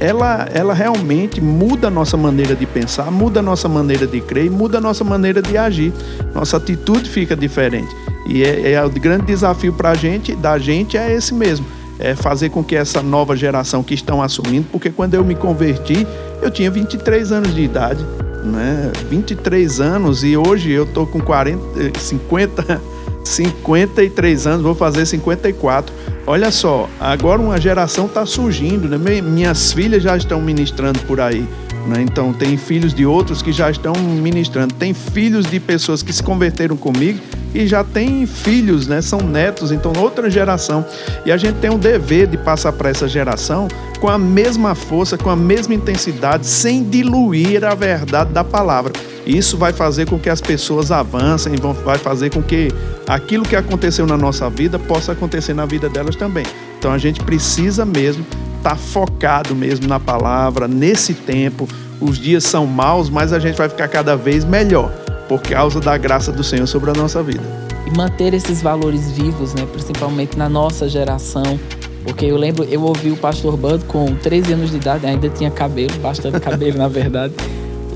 ela, 0.00 0.48
ela 0.52 0.74
realmente 0.74 1.40
muda 1.40 1.88
a 1.88 1.90
nossa 1.90 2.16
maneira 2.16 2.54
de 2.54 2.66
pensar, 2.66 3.10
muda 3.10 3.40
a 3.40 3.42
nossa 3.42 3.68
maneira 3.68 4.06
de 4.06 4.20
crer, 4.20 4.50
muda 4.50 4.78
a 4.78 4.80
nossa 4.80 5.04
maneira 5.04 5.40
de 5.40 5.56
agir. 5.56 5.92
Nossa 6.34 6.56
atitude 6.56 7.08
fica 7.08 7.36
diferente. 7.36 7.94
E 8.26 8.42
é, 8.42 8.72
é 8.72 8.84
o 8.84 8.90
grande 8.90 9.26
desafio 9.26 9.72
para 9.72 9.90
a 9.90 9.94
gente, 9.94 10.34
da 10.34 10.58
gente, 10.58 10.96
é 10.96 11.12
esse 11.12 11.34
mesmo. 11.34 11.66
É 11.98 12.14
fazer 12.14 12.50
com 12.50 12.62
que 12.62 12.74
essa 12.74 13.02
nova 13.02 13.36
geração 13.36 13.82
que 13.82 13.94
estão 13.94 14.20
assumindo, 14.20 14.66
porque 14.72 14.90
quando 14.90 15.14
eu 15.14 15.24
me 15.24 15.34
converti, 15.34 16.06
eu 16.42 16.50
tinha 16.50 16.70
23 16.70 17.30
anos 17.30 17.54
de 17.54 17.62
idade, 17.62 18.04
né? 18.44 18.90
23 19.08 19.80
anos 19.80 20.24
e 20.24 20.36
hoje 20.36 20.70
eu 20.70 20.86
tô 20.86 21.06
com 21.06 21.20
40, 21.20 21.98
50, 21.98 22.80
53 23.24 24.46
anos, 24.46 24.62
vou 24.62 24.74
fazer 24.74 25.06
54. 25.06 25.94
Olha 26.26 26.50
só, 26.50 26.88
agora 26.98 27.40
uma 27.40 27.60
geração 27.60 28.06
está 28.06 28.24
surgindo, 28.24 28.88
né? 28.88 29.20
Minhas 29.20 29.72
filhas 29.72 30.02
já 30.02 30.16
estão 30.16 30.40
ministrando 30.40 30.98
por 31.00 31.20
aí. 31.20 31.46
Né? 31.86 32.00
Então, 32.00 32.32
tem 32.32 32.56
filhos 32.56 32.94
de 32.94 33.04
outros 33.04 33.42
que 33.42 33.52
já 33.52 33.70
estão 33.70 33.92
ministrando. 33.94 34.72
Tem 34.74 34.94
filhos 34.94 35.44
de 35.44 35.60
pessoas 35.60 36.02
que 36.02 36.12
se 36.12 36.22
converteram 36.22 36.76
comigo 36.78 37.20
e 37.54 37.66
já 37.66 37.84
tem 37.84 38.26
filhos, 38.26 38.88
né? 38.88 39.00
São 39.00 39.20
netos, 39.20 39.70
então 39.70 39.92
outra 39.96 40.28
geração. 40.28 40.84
E 41.24 41.30
a 41.30 41.36
gente 41.36 41.56
tem 41.60 41.70
um 41.70 41.78
dever 41.78 42.26
de 42.26 42.36
passar 42.36 42.72
para 42.72 42.90
essa 42.90 43.06
geração 43.06 43.68
com 44.00 44.08
a 44.08 44.18
mesma 44.18 44.74
força, 44.74 45.16
com 45.16 45.30
a 45.30 45.36
mesma 45.36 45.72
intensidade, 45.72 46.46
sem 46.46 46.82
diluir 46.82 47.64
a 47.64 47.74
verdade 47.74 48.32
da 48.32 48.42
palavra. 48.42 48.92
Isso 49.24 49.56
vai 49.56 49.72
fazer 49.72 50.06
com 50.06 50.18
que 50.18 50.28
as 50.28 50.40
pessoas 50.40 50.90
avancem, 50.90 51.54
vai 51.84 51.96
fazer 51.96 52.30
com 52.30 52.42
que 52.42 52.68
aquilo 53.06 53.44
que 53.44 53.56
aconteceu 53.56 54.06
na 54.06 54.16
nossa 54.16 54.50
vida 54.50 54.78
possa 54.78 55.12
acontecer 55.12 55.54
na 55.54 55.64
vida 55.64 55.88
delas 55.88 56.16
também. 56.16 56.44
Então 56.78 56.92
a 56.92 56.98
gente 56.98 57.22
precisa 57.22 57.86
mesmo 57.86 58.26
estar 58.58 58.70
tá 58.70 58.76
focado 58.76 59.54
mesmo 59.54 59.86
na 59.86 60.00
palavra, 60.00 60.66
nesse 60.66 61.14
tempo. 61.14 61.66
Os 62.00 62.18
dias 62.18 62.44
são 62.44 62.66
maus, 62.66 63.08
mas 63.08 63.32
a 63.32 63.38
gente 63.38 63.56
vai 63.56 63.68
ficar 63.68 63.88
cada 63.88 64.16
vez 64.16 64.44
melhor 64.44 65.03
por 65.28 65.40
causa 65.40 65.80
da 65.80 65.96
graça 65.96 66.30
do 66.32 66.44
Senhor 66.44 66.66
sobre 66.66 66.90
a 66.90 66.94
nossa 66.94 67.22
vida. 67.22 67.42
E 67.86 67.96
manter 67.96 68.34
esses 68.34 68.62
valores 68.62 69.10
vivos, 69.12 69.54
né, 69.54 69.66
principalmente 69.70 70.36
na 70.38 70.48
nossa 70.48 70.88
geração, 70.88 71.58
porque 72.04 72.26
eu 72.26 72.36
lembro, 72.36 72.64
eu 72.64 72.82
ouvi 72.82 73.10
o 73.10 73.16
pastor 73.16 73.56
Bud 73.56 73.84
com 73.86 74.14
13 74.14 74.52
anos 74.52 74.70
de 74.70 74.76
idade, 74.76 75.06
ainda 75.06 75.28
tinha 75.28 75.50
cabelo, 75.50 75.98
bastante 76.00 76.38
cabelo 76.38 76.76
na 76.78 76.88
verdade. 76.88 77.34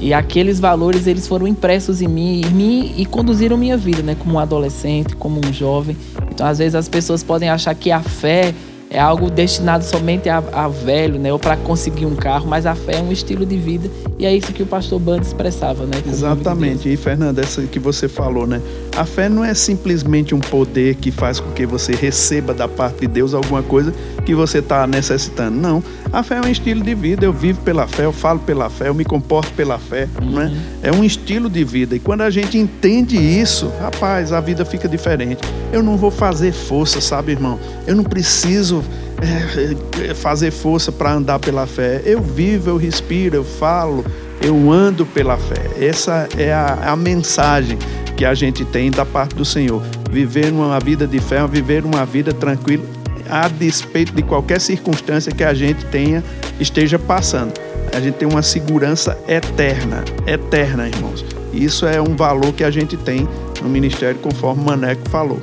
E 0.00 0.14
aqueles 0.14 0.60
valores 0.60 1.06
eles 1.06 1.26
foram 1.26 1.46
impressos 1.46 2.00
em 2.00 2.06
mim, 2.06 2.40
em 2.40 2.50
mim 2.50 2.94
e 2.96 3.04
conduziram 3.04 3.56
minha 3.56 3.76
vida, 3.76 4.00
né? 4.00 4.16
Como 4.18 4.36
um 4.36 4.38
adolescente, 4.38 5.16
como 5.16 5.40
um 5.44 5.52
jovem. 5.52 5.96
Então, 6.30 6.46
às 6.46 6.58
vezes 6.58 6.76
as 6.76 6.88
pessoas 6.88 7.24
podem 7.24 7.50
achar 7.50 7.74
que 7.74 7.90
a 7.90 8.00
fé 8.00 8.54
é 8.90 8.98
algo 8.98 9.30
destinado 9.30 9.84
somente 9.84 10.28
a, 10.28 10.38
a 10.52 10.68
velho, 10.68 11.18
né? 11.18 11.32
Ou 11.32 11.38
para 11.38 11.56
conseguir 11.56 12.06
um 12.06 12.16
carro, 12.16 12.46
mas 12.46 12.66
a 12.66 12.74
fé 12.74 12.96
é 12.96 13.02
um 13.02 13.12
estilo 13.12 13.44
de 13.44 13.56
vida 13.56 13.90
e 14.18 14.24
é 14.24 14.34
isso 14.34 14.52
que 14.52 14.62
o 14.62 14.66
pastor 14.66 14.98
Band 14.98 15.20
expressava, 15.20 15.84
né? 15.84 16.02
Exatamente. 16.06 16.92
E 16.92 16.96
Fernanda, 16.96 17.42
essa 17.42 17.62
que 17.62 17.78
você 17.78 18.08
falou, 18.08 18.46
né? 18.46 18.60
A 18.98 19.04
fé 19.04 19.28
não 19.28 19.44
é 19.44 19.54
simplesmente 19.54 20.34
um 20.34 20.40
poder 20.40 20.96
que 20.96 21.12
faz 21.12 21.38
com 21.38 21.52
que 21.52 21.64
você 21.64 21.94
receba 21.94 22.52
da 22.52 22.66
parte 22.66 23.02
de 23.02 23.06
Deus 23.06 23.32
alguma 23.32 23.62
coisa 23.62 23.94
que 24.26 24.34
você 24.34 24.58
está 24.58 24.88
necessitando. 24.88 25.56
Não. 25.56 25.80
A 26.12 26.24
fé 26.24 26.38
é 26.38 26.40
um 26.40 26.48
estilo 26.48 26.82
de 26.82 26.96
vida. 26.96 27.24
Eu 27.24 27.32
vivo 27.32 27.60
pela 27.60 27.86
fé, 27.86 28.06
eu 28.06 28.12
falo 28.12 28.40
pela 28.40 28.68
fé, 28.68 28.88
eu 28.88 28.94
me 28.94 29.04
comporto 29.04 29.52
pela 29.52 29.78
fé, 29.78 30.08
uhum. 30.20 30.32
né? 30.32 30.52
É 30.82 30.90
um 30.90 31.04
estilo 31.04 31.48
de 31.48 31.62
vida. 31.62 31.94
E 31.94 32.00
quando 32.00 32.22
a 32.22 32.30
gente 32.30 32.58
entende 32.58 33.16
isso, 33.16 33.70
rapaz, 33.80 34.32
a 34.32 34.40
vida 34.40 34.64
fica 34.64 34.88
diferente. 34.88 35.42
Eu 35.72 35.80
não 35.80 35.96
vou 35.96 36.10
fazer 36.10 36.50
força, 36.50 37.00
sabe, 37.00 37.30
irmão? 37.30 37.56
Eu 37.86 37.94
não 37.94 38.02
preciso 38.02 38.82
é, 39.22 40.08
é, 40.10 40.14
fazer 40.14 40.50
força 40.50 40.90
para 40.90 41.12
andar 41.12 41.38
pela 41.38 41.68
fé. 41.68 42.02
Eu 42.04 42.20
vivo, 42.20 42.70
eu 42.70 42.76
respiro, 42.76 43.36
eu 43.36 43.44
falo, 43.44 44.04
eu 44.42 44.72
ando 44.72 45.06
pela 45.06 45.36
fé. 45.36 45.86
Essa 45.86 46.28
é 46.36 46.52
a, 46.52 46.78
a 46.82 46.96
mensagem 46.96 47.78
que 48.18 48.24
a 48.24 48.34
gente 48.34 48.64
tem 48.64 48.90
da 48.90 49.06
parte 49.06 49.36
do 49.36 49.44
Senhor. 49.44 49.80
Viver 50.10 50.52
uma 50.52 50.80
vida 50.80 51.06
de 51.06 51.20
fé, 51.20 51.46
viver 51.46 51.84
uma 51.84 52.04
vida 52.04 52.32
tranquila, 52.32 52.82
a 53.30 53.46
despeito 53.46 54.12
de 54.12 54.24
qualquer 54.24 54.60
circunstância 54.60 55.30
que 55.30 55.44
a 55.44 55.54
gente 55.54 55.84
tenha, 55.84 56.24
esteja 56.58 56.98
passando. 56.98 57.52
A 57.94 58.00
gente 58.00 58.16
tem 58.16 58.28
uma 58.28 58.42
segurança 58.42 59.16
eterna, 59.28 60.04
eterna, 60.26 60.88
irmãos. 60.88 61.24
Isso 61.54 61.86
é 61.86 62.02
um 62.02 62.16
valor 62.16 62.52
que 62.52 62.64
a 62.64 62.72
gente 62.72 62.96
tem 62.96 63.26
no 63.62 63.68
ministério, 63.68 64.18
conforme 64.18 64.62
o 64.62 64.66
Maneco 64.66 65.08
falou. 65.08 65.38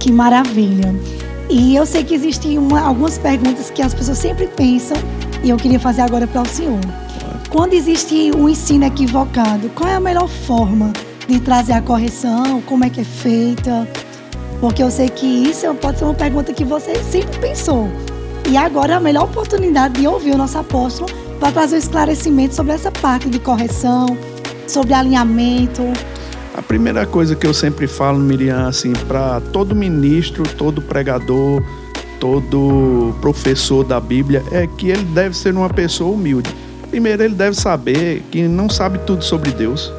Que 0.00 0.10
maravilha! 0.10 0.92
E 1.48 1.76
eu 1.76 1.86
sei 1.86 2.02
que 2.02 2.14
existem 2.14 2.58
uma, 2.58 2.80
algumas 2.80 3.16
perguntas 3.16 3.70
que 3.70 3.80
as 3.80 3.94
pessoas 3.94 4.18
sempre 4.18 4.48
pensam 4.48 4.96
e 5.40 5.50
eu 5.50 5.56
queria 5.56 5.78
fazer 5.78 6.02
agora 6.02 6.26
para 6.26 6.42
o 6.42 6.46
senhor. 6.46 6.80
Quando 7.48 7.74
existe 7.74 8.32
um 8.36 8.48
ensino 8.48 8.84
equivocado, 8.84 9.68
qual 9.70 9.88
é 9.88 9.94
a 9.94 10.00
melhor 10.00 10.28
forma 10.28 10.92
de 11.30 11.40
trazer 11.40 11.72
a 11.72 11.82
correção? 11.82 12.60
Como 12.62 12.84
é 12.84 12.90
que 12.90 13.00
é 13.00 13.04
feita? 13.04 13.88
Porque 14.60 14.82
eu 14.82 14.90
sei 14.90 15.08
que 15.08 15.26
isso 15.26 15.72
pode 15.74 15.98
ser 15.98 16.04
uma 16.04 16.14
pergunta 16.14 16.52
que 16.52 16.64
você 16.64 16.94
sempre 17.04 17.38
pensou. 17.38 17.88
E 18.48 18.56
agora 18.56 18.94
é 18.94 18.96
a 18.96 19.00
melhor 19.00 19.24
oportunidade 19.24 20.00
de 20.00 20.06
ouvir 20.06 20.34
o 20.34 20.36
nosso 20.36 20.58
apóstolo 20.58 21.08
para 21.38 21.52
trazer 21.52 21.76
um 21.76 21.78
esclarecimento 21.78 22.54
sobre 22.54 22.72
essa 22.72 22.90
parte 22.90 23.30
de 23.30 23.38
correção, 23.38 24.06
sobre 24.66 24.92
alinhamento, 24.92 25.82
a 26.52 26.62
primeira 26.62 27.06
coisa 27.06 27.36
que 27.36 27.46
eu 27.46 27.54
sempre 27.54 27.86
falo, 27.86 28.18
Miriam, 28.18 28.66
assim, 28.66 28.92
para 28.92 29.40
todo 29.40 29.74
ministro, 29.74 30.42
todo 30.42 30.82
pregador, 30.82 31.62
todo 32.18 33.14
professor 33.20 33.84
da 33.84 34.00
Bíblia, 34.00 34.42
é 34.50 34.66
que 34.66 34.88
ele 34.90 35.04
deve 35.04 35.36
ser 35.36 35.54
uma 35.54 35.70
pessoa 35.70 36.12
humilde. 36.12 36.54
Primeiro, 36.90 37.22
ele 37.22 37.34
deve 37.34 37.56
saber 37.56 38.24
que 38.30 38.48
não 38.48 38.68
sabe 38.68 38.98
tudo 39.06 39.24
sobre 39.24 39.52
Deus. 39.52 39.92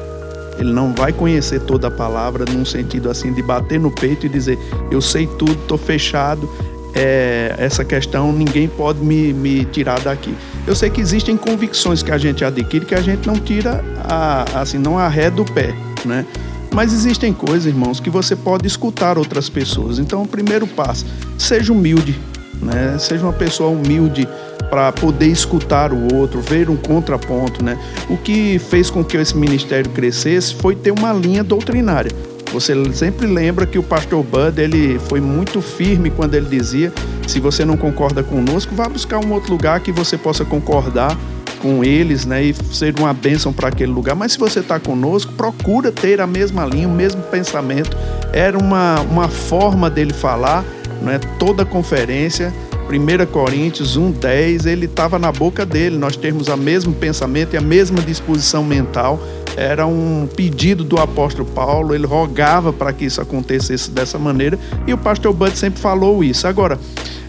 Ele 0.58 0.72
não 0.72 0.92
vai 0.92 1.12
conhecer 1.12 1.60
toda 1.60 1.88
a 1.88 1.90
palavra 1.90 2.44
num 2.50 2.64
sentido 2.64 3.10
assim 3.10 3.32
de 3.32 3.42
bater 3.42 3.80
no 3.80 3.90
peito 3.90 4.26
e 4.26 4.28
dizer 4.28 4.58
eu 4.90 5.00
sei 5.00 5.26
tudo, 5.26 5.52
estou 5.52 5.78
fechado. 5.78 6.48
é, 6.94 7.54
essa 7.58 7.84
questão 7.84 8.32
ninguém 8.32 8.68
pode 8.68 9.00
me, 9.00 9.32
me 9.32 9.64
tirar 9.64 10.00
daqui. 10.00 10.34
Eu 10.66 10.74
sei 10.74 10.90
que 10.90 11.00
existem 11.00 11.36
convicções 11.36 12.02
que 12.02 12.12
a 12.12 12.18
gente 12.18 12.44
adquire 12.44 12.84
que 12.84 12.94
a 12.94 13.00
gente 13.00 13.26
não 13.26 13.34
tira 13.34 13.82
a, 14.04 14.60
assim, 14.60 14.78
não 14.78 14.98
arreda 14.98 15.36
do 15.36 15.44
pé, 15.44 15.74
né? 16.04 16.26
Mas 16.74 16.92
existem 16.92 17.32
coisas, 17.32 17.66
irmãos, 17.66 18.00
que 18.00 18.08
você 18.08 18.34
pode 18.34 18.66
escutar 18.66 19.18
outras 19.18 19.48
pessoas. 19.48 19.98
Então, 19.98 20.22
o 20.22 20.28
primeiro 20.28 20.66
passo, 20.66 21.04
seja 21.36 21.70
humilde, 21.70 22.18
né? 22.62 22.96
Seja 22.98 23.24
uma 23.24 23.32
pessoa 23.32 23.70
humilde 23.70 24.28
para 24.70 24.90
poder 24.92 25.26
escutar 25.26 25.92
o 25.92 26.14
outro, 26.14 26.40
ver 26.40 26.70
um 26.70 26.76
contraponto, 26.76 27.62
né? 27.62 27.78
O 28.08 28.16
que 28.16 28.58
fez 28.58 28.88
com 28.90 29.04
que 29.04 29.16
esse 29.16 29.36
ministério 29.36 29.90
crescesse 29.90 30.54
foi 30.54 30.74
ter 30.74 30.92
uma 30.92 31.12
linha 31.12 31.44
doutrinária. 31.44 32.10
Você 32.52 32.74
sempre 32.92 33.26
lembra 33.26 33.66
que 33.66 33.78
o 33.78 33.82
pastor 33.82 34.22
Bud 34.22 34.60
ele 34.60 34.98
foi 35.08 35.20
muito 35.20 35.60
firme 35.62 36.10
quando 36.10 36.34
ele 36.34 36.46
dizia: 36.46 36.92
se 37.26 37.40
você 37.40 37.64
não 37.64 37.76
concorda 37.76 38.22
conosco, 38.22 38.74
vá 38.74 38.88
buscar 38.88 39.18
um 39.18 39.32
outro 39.32 39.52
lugar 39.52 39.80
que 39.80 39.90
você 39.90 40.18
possa 40.18 40.44
concordar 40.44 41.16
com 41.62 41.84
eles, 41.84 42.26
né, 42.26 42.42
e 42.42 42.54
ser 42.54 42.92
uma 42.98 43.14
bênção 43.14 43.52
para 43.52 43.68
aquele 43.68 43.92
lugar. 43.92 44.16
Mas 44.16 44.32
se 44.32 44.38
você 44.38 44.58
está 44.58 44.80
conosco, 44.80 45.32
procura 45.34 45.92
ter 45.92 46.20
a 46.20 46.26
mesma 46.26 46.66
linha, 46.66 46.88
o 46.88 46.92
mesmo 46.92 47.22
pensamento. 47.22 47.96
Era 48.32 48.58
uma, 48.58 49.00
uma 49.00 49.28
forma 49.28 49.88
dele 49.88 50.12
falar, 50.12 50.64
né, 51.02 51.20
toda 51.38 51.64
conferência 51.64 52.52
1 52.88 53.26
Coríntios 53.26 53.98
1,10, 53.98 54.66
ele 54.66 54.84
estava 54.84 55.18
na 55.18 55.32
boca 55.32 55.64
dele, 55.64 55.96
nós 55.96 56.16
temos 56.16 56.48
o 56.48 56.56
mesmo 56.56 56.92
pensamento 56.92 57.54
e 57.54 57.56
a 57.56 57.60
mesma 57.60 58.00
disposição 58.02 58.62
mental. 58.62 59.18
Era 59.56 59.86
um 59.86 60.28
pedido 60.34 60.84
do 60.84 60.98
apóstolo 60.98 61.46
Paulo, 61.46 61.94
ele 61.94 62.06
rogava 62.06 62.72
para 62.72 62.92
que 62.92 63.04
isso 63.04 63.20
acontecesse 63.20 63.90
dessa 63.90 64.18
maneira 64.18 64.58
e 64.86 64.92
o 64.92 64.98
pastor 64.98 65.32
Bud 65.32 65.56
sempre 65.56 65.80
falou 65.80 66.24
isso. 66.24 66.46
Agora, 66.46 66.78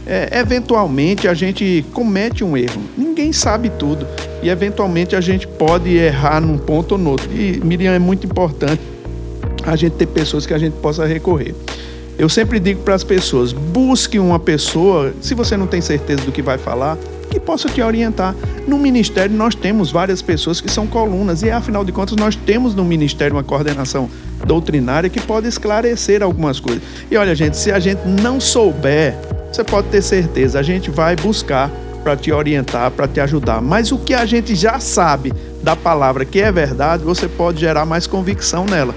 é, 0.05 0.39
eventualmente 0.39 1.27
a 1.27 1.33
gente 1.33 1.85
comete 1.93 2.43
um 2.43 2.57
erro, 2.57 2.81
ninguém 2.97 3.31
sabe 3.31 3.69
tudo 3.69 4.05
e 4.41 4.49
eventualmente 4.49 5.15
a 5.15 5.21
gente 5.21 5.47
pode 5.47 5.95
errar 5.95 6.41
num 6.41 6.57
ponto 6.57 6.93
ou 6.93 6.97
no 6.97 7.11
outro. 7.11 7.29
E 7.31 7.59
Miriam, 7.63 7.93
é 7.93 7.99
muito 7.99 8.25
importante 8.25 8.81
a 9.65 9.75
gente 9.75 9.93
ter 9.93 10.07
pessoas 10.07 10.45
que 10.45 10.53
a 10.53 10.57
gente 10.57 10.73
possa 10.73 11.05
recorrer. 11.05 11.55
Eu 12.17 12.29
sempre 12.29 12.59
digo 12.59 12.81
para 12.83 12.95
as 12.95 13.03
pessoas: 13.03 13.51
busque 13.51 14.19
uma 14.19 14.39
pessoa, 14.39 15.13
se 15.21 15.33
você 15.33 15.57
não 15.57 15.67
tem 15.67 15.81
certeza 15.81 16.23
do 16.23 16.31
que 16.31 16.41
vai 16.41 16.57
falar, 16.57 16.97
que 17.29 17.39
possa 17.39 17.67
te 17.67 17.81
orientar. 17.81 18.35
No 18.67 18.77
ministério, 18.77 19.35
nós 19.35 19.55
temos 19.55 19.91
várias 19.91 20.21
pessoas 20.21 20.61
que 20.61 20.71
são 20.71 20.85
colunas, 20.85 21.41
e 21.41 21.49
afinal 21.49 21.83
de 21.83 21.91
contas, 21.91 22.15
nós 22.15 22.35
temos 22.35 22.75
no 22.75 22.85
ministério 22.85 23.35
uma 23.35 23.43
coordenação 23.43 24.09
doutrinária 24.45 25.09
que 25.09 25.19
pode 25.19 25.47
esclarecer 25.47 26.21
algumas 26.21 26.59
coisas. 26.59 26.83
E 27.09 27.17
olha, 27.17 27.33
gente, 27.33 27.57
se 27.57 27.71
a 27.71 27.79
gente 27.79 28.07
não 28.07 28.39
souber, 28.39 29.15
você 29.51 29.63
pode 29.63 29.87
ter 29.87 30.01
certeza, 30.01 30.59
a 30.59 30.63
gente 30.63 30.91
vai 30.91 31.15
buscar 31.15 31.71
para 32.03 32.15
te 32.17 32.31
orientar, 32.31 32.91
para 32.91 33.07
te 33.07 33.19
ajudar. 33.19 33.61
Mas 33.61 33.91
o 33.91 33.97
que 33.97 34.13
a 34.13 34.25
gente 34.25 34.55
já 34.55 34.79
sabe 34.79 35.33
da 35.63 35.75
palavra 35.75 36.25
que 36.25 36.41
é 36.41 36.51
verdade, 36.51 37.03
você 37.03 37.27
pode 37.27 37.61
gerar 37.61 37.85
mais 37.85 38.05
convicção 38.05 38.65
nela. 38.65 38.93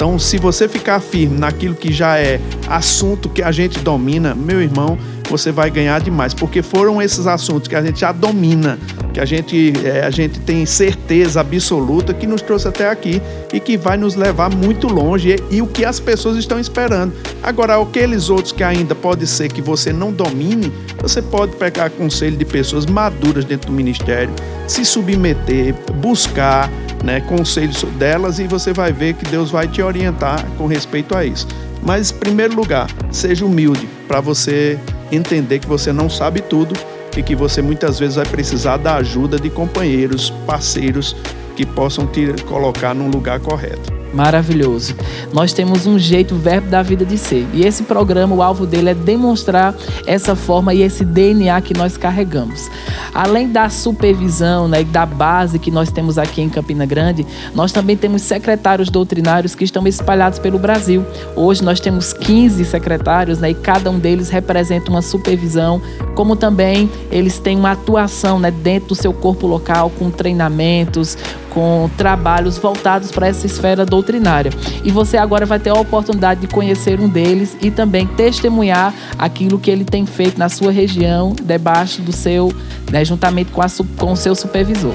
Então, 0.00 0.18
se 0.18 0.38
você 0.38 0.66
ficar 0.66 0.98
firme 0.98 1.38
naquilo 1.38 1.74
que 1.74 1.92
já 1.92 2.16
é 2.16 2.40
assunto 2.66 3.28
que 3.28 3.42
a 3.42 3.52
gente 3.52 3.80
domina, 3.80 4.34
meu 4.34 4.58
irmão, 4.62 4.96
você 5.28 5.52
vai 5.52 5.70
ganhar 5.70 6.00
demais, 6.00 6.32
porque 6.32 6.62
foram 6.62 7.02
esses 7.02 7.26
assuntos 7.26 7.68
que 7.68 7.76
a 7.76 7.82
gente 7.82 8.00
já 8.00 8.10
domina, 8.10 8.78
que 9.12 9.20
a 9.20 9.26
gente, 9.26 9.74
é, 9.84 10.06
a 10.06 10.08
gente 10.08 10.40
tem 10.40 10.64
certeza 10.64 11.42
absoluta 11.42 12.14
que 12.14 12.26
nos 12.26 12.40
trouxe 12.40 12.66
até 12.66 12.88
aqui 12.88 13.20
e 13.52 13.60
que 13.60 13.76
vai 13.76 13.98
nos 13.98 14.14
levar 14.14 14.48
muito 14.48 14.88
longe 14.88 15.36
e, 15.50 15.56
e 15.56 15.60
o 15.60 15.66
que 15.66 15.84
as 15.84 16.00
pessoas 16.00 16.38
estão 16.38 16.58
esperando. 16.58 17.12
Agora, 17.42 17.78
aqueles 17.78 18.30
outros 18.30 18.52
que 18.52 18.64
ainda 18.64 18.94
pode 18.94 19.26
ser 19.26 19.52
que 19.52 19.60
você 19.60 19.92
não 19.92 20.10
domine, 20.10 20.72
você 20.96 21.20
pode 21.20 21.56
pegar 21.56 21.90
conselho 21.90 22.38
de 22.38 22.46
pessoas 22.46 22.86
maduras 22.86 23.44
dentro 23.44 23.70
do 23.70 23.76
ministério, 23.76 24.32
se 24.66 24.82
submeter, 24.82 25.74
buscar 25.96 26.70
né, 27.02 27.20
conselhos 27.20 27.82
delas 27.98 28.38
e 28.38 28.46
você 28.46 28.72
vai 28.72 28.92
ver 28.92 29.14
que 29.14 29.24
Deus 29.30 29.50
vai 29.50 29.66
te 29.66 29.82
orientar 29.82 30.44
com 30.56 30.66
respeito 30.66 31.16
a 31.16 31.24
isso. 31.24 31.46
Mas, 31.82 32.10
em 32.10 32.16
primeiro 32.16 32.54
lugar, 32.54 32.88
seja 33.10 33.44
humilde 33.44 33.88
para 34.06 34.20
você 34.20 34.78
entender 35.10 35.58
que 35.58 35.66
você 35.66 35.92
não 35.92 36.10
sabe 36.10 36.40
tudo 36.40 36.74
e 37.16 37.22
que 37.22 37.34
você 37.34 37.62
muitas 37.62 37.98
vezes 37.98 38.16
vai 38.16 38.26
precisar 38.26 38.76
da 38.76 38.96
ajuda 38.96 39.38
de 39.38 39.50
companheiros, 39.50 40.30
parceiros 40.46 41.16
que 41.56 41.66
possam 41.66 42.06
te 42.06 42.32
colocar 42.44 42.94
num 42.94 43.08
lugar 43.08 43.40
correto. 43.40 43.99
Maravilhoso. 44.12 44.94
Nós 45.32 45.52
temos 45.52 45.86
um 45.86 45.98
jeito, 45.98 46.34
o 46.34 46.38
verbo 46.38 46.68
da 46.68 46.82
vida 46.82 47.04
de 47.04 47.16
ser. 47.16 47.46
E 47.54 47.64
esse 47.64 47.84
programa, 47.84 48.34
o 48.34 48.42
alvo 48.42 48.66
dele 48.66 48.90
é 48.90 48.94
demonstrar 48.94 49.74
essa 50.04 50.34
forma 50.34 50.74
e 50.74 50.82
esse 50.82 51.04
DNA 51.04 51.60
que 51.60 51.74
nós 51.74 51.96
carregamos. 51.96 52.68
Além 53.14 53.48
da 53.48 53.68
supervisão 53.68 54.66
né, 54.66 54.80
e 54.80 54.84
da 54.84 55.06
base 55.06 55.58
que 55.58 55.70
nós 55.70 55.92
temos 55.92 56.18
aqui 56.18 56.42
em 56.42 56.48
Campina 56.48 56.84
Grande, 56.84 57.24
nós 57.54 57.70
também 57.70 57.96
temos 57.96 58.22
secretários 58.22 58.88
doutrinários 58.88 59.54
que 59.54 59.64
estão 59.64 59.86
espalhados 59.86 60.38
pelo 60.38 60.58
Brasil. 60.58 61.04
Hoje 61.36 61.62
nós 61.62 61.78
temos 61.78 62.12
15 62.12 62.64
secretários 62.64 63.38
né, 63.38 63.50
e 63.50 63.54
cada 63.54 63.90
um 63.90 63.98
deles 63.98 64.28
representa 64.28 64.90
uma 64.90 65.02
supervisão, 65.02 65.80
como 66.16 66.34
também 66.34 66.90
eles 67.12 67.38
têm 67.38 67.56
uma 67.56 67.72
atuação 67.72 68.40
né, 68.40 68.50
dentro 68.50 68.88
do 68.90 68.94
seu 68.94 69.12
corpo 69.12 69.46
local, 69.46 69.90
com 69.90 70.10
treinamentos, 70.10 71.16
com 71.50 71.90
trabalhos 71.96 72.56
voltados 72.56 73.10
para 73.10 73.28
essa 73.28 73.46
esfera 73.46 73.84
doutrinária. 73.84 74.50
E 74.84 74.90
você 74.90 75.16
agora 75.16 75.44
vai 75.44 75.58
ter 75.58 75.70
a 75.70 75.74
oportunidade 75.74 76.40
de 76.40 76.46
conhecer 76.46 77.00
um 77.00 77.08
deles 77.08 77.56
e 77.60 77.70
também 77.70 78.06
testemunhar 78.06 78.94
aquilo 79.18 79.58
que 79.58 79.70
ele 79.70 79.84
tem 79.84 80.06
feito 80.06 80.38
na 80.38 80.48
sua 80.48 80.72
região, 80.72 81.34
debaixo 81.42 82.00
do 82.00 82.12
seu, 82.12 82.52
né, 82.90 83.04
juntamente 83.04 83.50
com, 83.50 83.60
a, 83.60 83.66
com 83.98 84.12
o 84.12 84.16
seu 84.16 84.34
supervisor. 84.34 84.94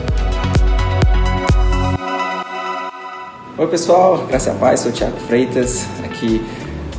Oi 3.58 3.68
pessoal, 3.68 4.26
graça 4.28 4.52
a 4.52 4.56
paz, 4.56 4.82
sou 4.82 4.92
o 4.92 4.94
Thiago 4.94 5.18
Freitas, 5.28 5.86
aqui 6.04 6.42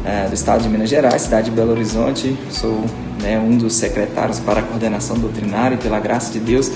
é, 0.06 0.28
do 0.28 0.34
estado 0.34 0.62
de 0.62 0.68
Minas 0.68 0.88
Gerais, 0.88 1.22
cidade 1.22 1.50
de 1.50 1.56
Belo 1.56 1.72
Horizonte. 1.72 2.34
Sou 2.50 2.82
né, 3.20 3.38
um 3.38 3.58
dos 3.58 3.74
secretários 3.74 4.38
para 4.38 4.60
a 4.60 4.62
coordenação 4.62 5.18
doutrinária 5.18 5.74
e 5.74 5.78
pela 5.78 5.98
graça 5.98 6.32
de 6.32 6.38
Deus 6.38 6.70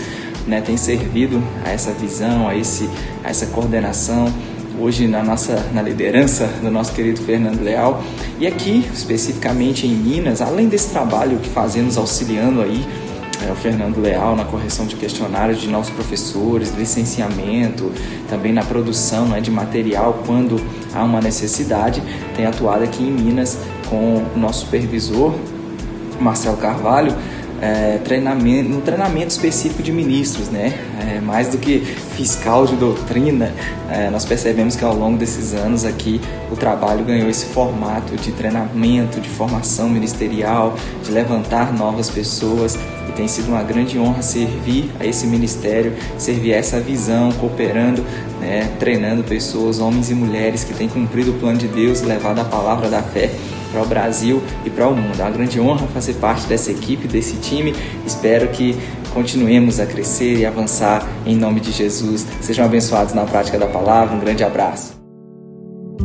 né, 0.47 0.61
tem 0.61 0.77
servido 0.77 1.43
a 1.65 1.71
essa 1.71 1.93
visão, 1.93 2.49
a, 2.49 2.57
esse, 2.57 2.89
a 3.25 3.31
essa 3.31 3.47
coordenação 3.47 4.33
hoje 4.81 5.07
na 5.07 5.23
nossa 5.23 5.69
na 5.75 5.83
liderança 5.83 6.47
do 6.63 6.71
nosso 6.71 6.93
querido 6.95 7.21
Fernando 7.21 7.61
Leal. 7.61 8.03
E 8.39 8.47
aqui 8.47 8.89
especificamente 8.93 9.87
em 9.87 9.95
Minas 9.95 10.41
além 10.41 10.69
desse 10.69 10.91
trabalho 10.91 11.39
que 11.39 11.49
fazemos 11.51 11.99
auxiliando 11.99 12.63
aí 12.63 12.85
é, 13.47 13.53
o 13.53 13.55
Fernando 13.55 13.99
Leal 14.01 14.37
na 14.37 14.45
correção 14.45 14.87
de 14.87 14.97
questionários 14.97 15.61
de 15.61 15.69
novos 15.69 15.91
professores 15.91 16.75
licenciamento 16.77 17.93
também 18.29 18.53
na 18.53 18.63
produção 18.65 19.27
né, 19.27 19.41
de 19.41 19.51
material 19.51 20.23
quando 20.27 20.61
há 20.95 21.05
uma 21.05 21.21
necessidade 21.21 22.03
tem 22.35 22.47
atuado 22.47 22.85
aqui 22.85 23.03
em 23.03 23.11
Minas 23.11 23.59
com 23.89 24.25
o 24.35 24.39
nosso 24.39 24.65
supervisor 24.65 25.35
Marcelo 26.21 26.57
Carvalho 26.57 27.15
é, 27.61 27.99
treinamento, 27.99 28.69
no 28.69 28.81
treinamento 28.81 29.29
específico 29.29 29.83
de 29.83 29.93
ministros, 29.93 30.49
né? 30.49 30.79
É, 31.01 31.21
mais 31.21 31.49
do 31.49 31.59
que 31.59 31.81
fiscal 31.81 32.67
de 32.67 32.77
doutrina, 32.77 33.53
é, 33.91 34.09
nós 34.11 34.25
percebemos 34.25 34.77
que 34.77 34.85
ao 34.85 34.95
longo 34.95 35.19
desses 35.19 35.55
anos 35.55 35.85
aqui 35.85 36.21
o 36.51 36.57
trabalho 36.57 37.05
ganhou 37.05 37.29
esse 37.29 37.47
formato 37.47 38.17
de 38.17 38.33
treinamento, 38.33 39.21
de 39.21 39.29
formação 39.29 39.89
ministerial, 39.89 40.75
de 41.05 41.13
levantar 41.13 41.73
novas 41.73 42.09
pessoas 42.09 42.79
e 43.09 43.13
tem 43.13 43.29
sido 43.29 43.49
uma 43.49 43.63
grande 43.63 43.99
honra 43.99 44.23
servir 44.23 44.91
a 44.99 45.05
esse 45.05 45.27
ministério, 45.27 45.93
servir 46.17 46.55
a 46.55 46.57
essa 46.57 46.81
visão, 46.81 47.31
cooperando, 47.33 48.05
né, 48.41 48.71
treinando 48.79 49.23
pessoas, 49.23 49.81
homens 49.81 50.11
e 50.11 50.15
mulheres 50.15 50.65
que 50.65 50.73
têm 50.73 50.89
cumprido 50.89 51.33
o 51.33 51.35
plano 51.35 51.59
de 51.59 51.69
Deus, 51.69 52.03
levado 52.03 52.39
a 52.39 52.45
palavra 52.45 52.89
da 52.89 53.03
fé 53.03 53.31
para 53.71 53.83
o 53.83 53.87
Brasil 53.87 54.43
e 54.65 54.71
para 54.71 54.89
o 54.89 54.95
mundo. 54.95 55.19
É 55.19 55.23
uma 55.23 55.31
grande 55.31 55.61
honra 55.61 55.87
fazer 55.89 56.15
parte 56.15 56.47
dessa 56.47 56.71
equipe, 56.71 57.07
desse 57.09 57.37
time. 57.37 57.75
Espero 58.07 58.49
que 58.49 58.77
continuemos 59.13 59.81
a 59.81 59.87
crescer 59.87 60.39
e 60.39 60.47
avançar 60.47 61.07
em 61.27 61.35
nome 61.35 61.61
de 61.61 61.73
Jesus. 61.73 62.27
Sejam 62.41 62.65
abençoados 62.65 63.15
na 63.15 63.25
prática 63.25 63.59
da 63.59 63.67
palavra. 63.67 64.15
Um 64.15 64.21
grande 64.21 64.45
abraço. 64.45 65.01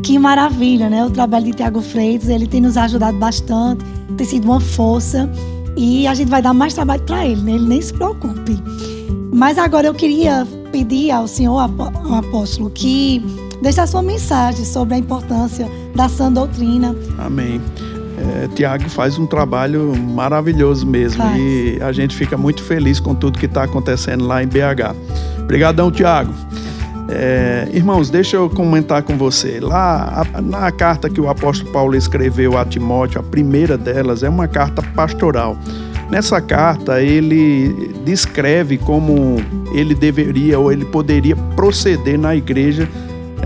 Que 0.03 0.19
maravilha, 0.19 0.89
né? 0.89 1.03
O 1.05 1.09
trabalho 1.09 1.45
de 1.45 1.53
Tiago 1.53 1.81
Freitas, 1.81 2.29
ele 2.29 2.47
tem 2.47 2.61
nos 2.61 2.77
ajudado 2.77 3.17
bastante, 3.17 3.83
tem 4.17 4.27
sido 4.27 4.45
uma 4.45 4.59
força 4.59 5.29
e 5.75 6.05
a 6.07 6.13
gente 6.13 6.29
vai 6.29 6.41
dar 6.41 6.53
mais 6.53 6.73
trabalho 6.73 7.01
para 7.03 7.25
ele, 7.25 7.41
né? 7.41 7.53
Ele 7.53 7.67
nem 7.67 7.81
se 7.81 7.93
preocupe. 7.93 8.57
Mas 9.33 9.57
agora 9.57 9.87
eu 9.87 9.93
queria 9.93 10.47
pedir 10.71 11.11
ao 11.11 11.27
senhor 11.27 11.59
ao 11.59 12.15
apóstolo 12.15 12.69
que 12.69 13.21
deixe 13.61 13.81
a 13.81 13.87
sua 13.87 14.01
mensagem 14.01 14.63
sobre 14.63 14.95
a 14.95 14.97
importância 14.97 15.67
da 15.95 16.09
sã 16.09 16.31
doutrina. 16.31 16.95
Amém. 17.17 17.61
É, 18.17 18.47
Tiago 18.55 18.89
faz 18.89 19.17
um 19.17 19.25
trabalho 19.25 19.93
maravilhoso 19.97 20.85
mesmo 20.85 21.21
faz. 21.21 21.37
e 21.37 21.79
a 21.81 21.91
gente 21.91 22.15
fica 22.15 22.37
muito 22.37 22.63
feliz 22.63 22.99
com 22.99 23.13
tudo 23.13 23.37
que 23.37 23.45
está 23.45 23.63
acontecendo 23.63 24.25
lá 24.25 24.41
em 24.41 24.47
BH. 24.47 24.95
Obrigadão, 25.41 25.91
Tiago. 25.91 26.33
É, 27.07 27.67
irmãos, 27.71 28.09
deixa 28.09 28.35
eu 28.35 28.49
comentar 28.49 29.03
com 29.03 29.17
você. 29.17 29.59
Lá, 29.59 30.25
a, 30.33 30.41
na 30.41 30.71
carta 30.71 31.09
que 31.09 31.21
o 31.21 31.29
apóstolo 31.29 31.71
Paulo 31.71 31.95
escreveu 31.95 32.57
a 32.57 32.65
Timóteo, 32.65 33.19
a 33.19 33.23
primeira 33.23 33.77
delas 33.77 34.23
é 34.23 34.29
uma 34.29 34.47
carta 34.47 34.81
pastoral. 34.81 35.57
Nessa 36.09 36.39
carta, 36.39 37.01
ele 37.01 37.93
descreve 38.05 38.77
como 38.77 39.37
ele 39.73 39.93
deveria 39.93 40.59
ou 40.59 40.71
ele 40.71 40.85
poderia 40.85 41.35
proceder 41.55 42.17
na 42.17 42.35
igreja 42.35 42.87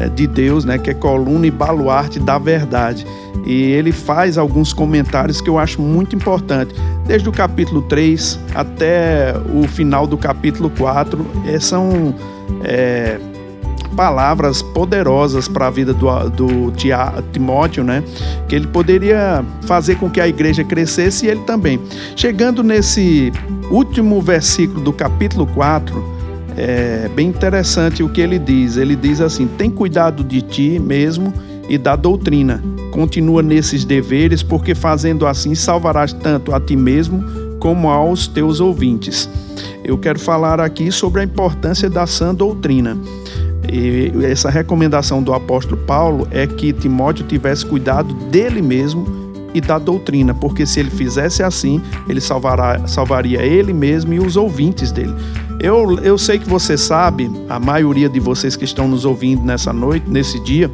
de 0.07 0.27
Deus, 0.27 0.63
né, 0.63 0.77
que 0.77 0.89
é 0.89 0.93
coluna 0.93 1.47
e 1.47 1.51
baluarte 1.51 2.19
da 2.19 2.37
verdade. 2.37 3.05
E 3.45 3.63
ele 3.71 3.91
faz 3.91 4.37
alguns 4.37 4.73
comentários 4.73 5.41
que 5.41 5.49
eu 5.49 5.57
acho 5.57 5.81
muito 5.81 6.15
importante. 6.15 6.73
Desde 7.05 7.27
o 7.27 7.31
capítulo 7.31 7.81
3 7.83 8.39
até 8.53 9.33
o 9.53 9.67
final 9.67 10.05
do 10.05 10.17
capítulo 10.17 10.69
4, 10.69 11.25
é, 11.47 11.59
são 11.59 12.13
é, 12.63 13.19
palavras 13.95 14.61
poderosas 14.61 15.47
para 15.47 15.67
a 15.67 15.69
vida 15.69 15.93
do, 15.93 16.29
do 16.29 16.73
Timóteo, 17.31 17.83
né? 17.83 18.03
Que 18.47 18.55
ele 18.55 18.67
poderia 18.67 19.43
fazer 19.63 19.95
com 19.95 20.09
que 20.09 20.21
a 20.21 20.27
igreja 20.27 20.63
crescesse 20.63 21.25
e 21.25 21.29
ele 21.29 21.41
também. 21.41 21.79
Chegando 22.15 22.63
nesse 22.63 23.31
último 23.71 24.21
versículo 24.21 24.81
do 24.81 24.93
capítulo 24.93 25.47
4, 25.47 26.18
é 26.59 27.09
bem 27.15 27.29
interessante 27.29 28.03
o 28.03 28.09
que 28.09 28.19
ele 28.19 28.37
diz. 28.37 28.75
Ele 28.75 28.95
diz 28.95 29.21
assim: 29.21 29.47
tem 29.47 29.69
cuidado 29.69 30.23
de 30.23 30.41
ti 30.41 30.77
mesmo 30.77 31.33
e 31.69 31.77
da 31.77 31.95
doutrina. 31.95 32.61
Continua 32.91 33.41
nesses 33.41 33.85
deveres, 33.85 34.43
porque 34.43 34.75
fazendo 34.75 35.25
assim 35.25 35.55
salvarás 35.55 36.11
tanto 36.11 36.53
a 36.53 36.59
ti 36.59 36.75
mesmo 36.75 37.23
como 37.59 37.89
aos 37.89 38.27
teus 38.27 38.59
ouvintes. 38.59 39.29
Eu 39.83 39.97
quero 39.97 40.19
falar 40.19 40.59
aqui 40.59 40.91
sobre 40.91 41.21
a 41.21 41.23
importância 41.23 41.89
da 41.89 42.05
sã 42.05 42.35
doutrina. 42.35 42.97
E 43.71 44.11
essa 44.25 44.49
recomendação 44.49 45.23
do 45.23 45.33
apóstolo 45.33 45.77
Paulo 45.77 46.27
é 46.31 46.45
que 46.45 46.73
Timóteo 46.73 47.25
tivesse 47.25 47.65
cuidado 47.65 48.13
dele 48.29 48.61
mesmo 48.61 49.05
e 49.53 49.61
da 49.61 49.77
doutrina, 49.77 50.33
porque 50.33 50.65
se 50.65 50.79
ele 50.79 50.89
fizesse 50.89 51.41
assim, 51.41 51.81
ele 52.07 52.19
salvará, 52.19 52.85
salvaria 52.87 53.41
ele 53.41 53.73
mesmo 53.73 54.13
e 54.13 54.19
os 54.19 54.35
ouvintes 54.35 54.91
dele. 54.91 55.13
Eu, 55.59 55.99
eu 55.99 56.17
sei 56.17 56.39
que 56.39 56.47
você 56.47 56.77
sabe, 56.77 57.29
a 57.49 57.59
maioria 57.59 58.07
de 58.07 58.19
vocês 58.19 58.55
que 58.55 58.63
estão 58.63 58.87
nos 58.87 59.03
ouvindo 59.03 59.43
nessa 59.43 59.73
noite, 59.73 60.09
nesse 60.09 60.39
dia, 60.39 60.71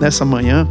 nessa 0.00 0.24
manhã, 0.24 0.66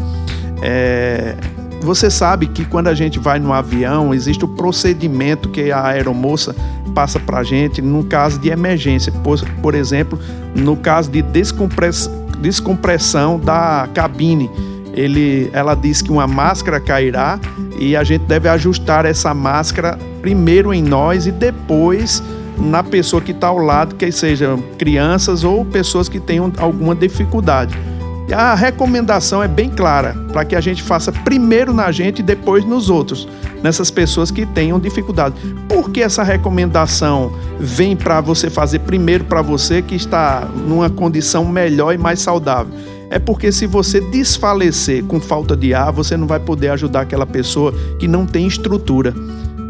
é, 0.62 1.36
você 1.82 2.10
sabe 2.10 2.48
que 2.48 2.66
quando 2.66 2.88
a 2.88 2.94
gente 2.94 3.20
vai 3.20 3.40
no 3.40 3.52
avião, 3.52 4.14
existe 4.14 4.46
o 4.46 4.48
procedimento 4.48 5.50
que 5.50 5.72
a 5.72 5.86
aeromoça 5.86 6.56
passa 6.96 7.20
para 7.20 7.40
a 7.40 7.44
gente 7.44 7.82
no 7.82 8.04
caso 8.06 8.40
de 8.40 8.50
emergência. 8.50 9.12
Por, 9.12 9.40
por 9.62 9.76
exemplo, 9.76 10.18
no 10.56 10.76
caso 10.76 11.12
de 11.12 11.22
descompress, 11.22 12.10
descompressão 12.40 13.40
da 13.40 13.88
cabine. 13.94 14.50
Ele, 14.94 15.50
ela 15.54 15.76
diz 15.76 16.02
que 16.02 16.12
uma 16.12 16.26
máscara 16.26 16.80
cairá 16.80 17.40
e 17.78 17.96
a 17.96 18.04
gente 18.04 18.24
deve 18.24 18.50
ajustar 18.50 19.06
essa 19.06 19.32
máscara 19.34 20.00
primeiro 20.22 20.74
em 20.74 20.82
nós 20.82 21.28
e 21.28 21.32
depois 21.32 22.24
na 22.58 22.84
pessoa 22.84 23.22
que 23.22 23.32
está 23.32 23.48
ao 23.48 23.58
lado, 23.58 23.96
que 23.96 24.12
sejam 24.12 24.64
crianças 24.78 25.44
ou 25.44 25.64
pessoas 25.64 26.10
que 26.10 26.20
tenham 26.20 26.52
alguma 26.58 26.96
dificuldade. 26.96 27.78
A 28.34 28.54
recomendação 28.56 29.42
é 29.42 29.48
bem 29.48 29.70
clara, 29.70 30.14
para 30.34 30.44
que 30.44 30.54
a 30.54 30.60
gente 30.60 30.84
faça 30.84 31.14
primeiro 31.14 31.74
na 31.74 31.92
gente 31.92 32.20
e 32.20 32.24
depois 32.24 32.66
nos 32.66 32.90
outros, 32.90 33.26
nessas 33.64 33.90
pessoas 33.90 34.32
que 34.32 34.46
tenham 34.46 34.78
dificuldade. 34.80 35.36
Por 35.70 35.90
que 35.90 36.02
essa 36.02 36.24
recomendação 36.24 37.32
vem 37.58 37.96
para 37.96 38.20
você 38.20 38.50
fazer 38.50 38.80
primeiro 38.80 39.24
para 39.24 39.42
você 39.42 39.82
que 39.82 39.96
está 39.96 40.46
numa 40.68 40.90
condição 40.90 41.46
melhor 41.46 41.94
e 41.94 41.98
mais 41.98 42.20
saudável? 42.20 42.74
É 43.10 43.18
porque 43.18 43.50
se 43.50 43.66
você 43.66 44.02
desfalecer 44.02 45.06
com 45.06 45.22
falta 45.22 45.56
de 45.56 45.74
ar, 45.74 45.94
você 45.94 46.18
não 46.18 46.28
vai 46.28 46.42
poder 46.42 46.70
ajudar 46.72 47.02
aquela 47.02 47.26
pessoa 47.26 47.74
que 47.98 48.10
não 48.10 48.26
tem 48.26 48.46
estrutura 48.46 49.14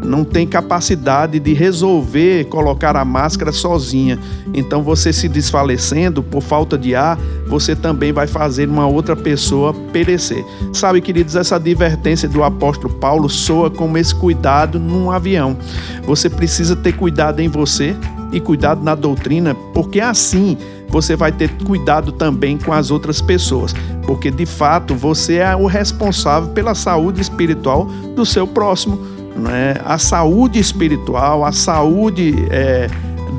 não 0.04 0.24
tem 0.24 0.46
capacidade 0.46 1.38
de 1.38 1.52
resolver 1.52 2.44
colocar 2.46 2.96
a 2.96 3.04
máscara 3.04 3.52
sozinha. 3.52 4.18
Então, 4.54 4.82
você 4.82 5.12
se 5.12 5.28
desfalecendo 5.28 6.22
por 6.22 6.42
falta 6.42 6.78
de 6.78 6.94
ar, 6.94 7.18
você 7.48 7.74
também 7.74 8.12
vai 8.12 8.26
fazer 8.26 8.68
uma 8.68 8.86
outra 8.86 9.16
pessoa 9.16 9.74
perecer. 9.92 10.44
Sabe, 10.72 11.00
queridos, 11.00 11.36
essa 11.36 11.56
advertência 11.56 12.28
do 12.28 12.42
apóstolo 12.42 12.94
Paulo 12.94 13.28
soa 13.28 13.70
como 13.70 13.98
esse 13.98 14.14
cuidado 14.14 14.78
num 14.78 15.10
avião. 15.10 15.56
Você 16.04 16.30
precisa 16.30 16.76
ter 16.76 16.92
cuidado 16.92 17.40
em 17.40 17.48
você 17.48 17.96
e 18.32 18.40
cuidado 18.40 18.82
na 18.82 18.94
doutrina, 18.94 19.54
porque 19.74 20.00
assim 20.00 20.56
você 20.88 21.14
vai 21.14 21.30
ter 21.30 21.50
cuidado 21.64 22.12
também 22.12 22.56
com 22.56 22.72
as 22.72 22.90
outras 22.90 23.20
pessoas, 23.20 23.74
porque 24.06 24.30
de 24.30 24.46
fato 24.46 24.94
você 24.94 25.36
é 25.36 25.54
o 25.54 25.66
responsável 25.66 26.50
pela 26.50 26.74
saúde 26.74 27.20
espiritual 27.20 27.84
do 28.16 28.24
seu 28.24 28.46
próximo 28.46 29.17
né? 29.38 29.76
A 29.84 29.98
saúde 29.98 30.58
espiritual, 30.58 31.44
a 31.44 31.52
saúde 31.52 32.34
é, 32.50 32.88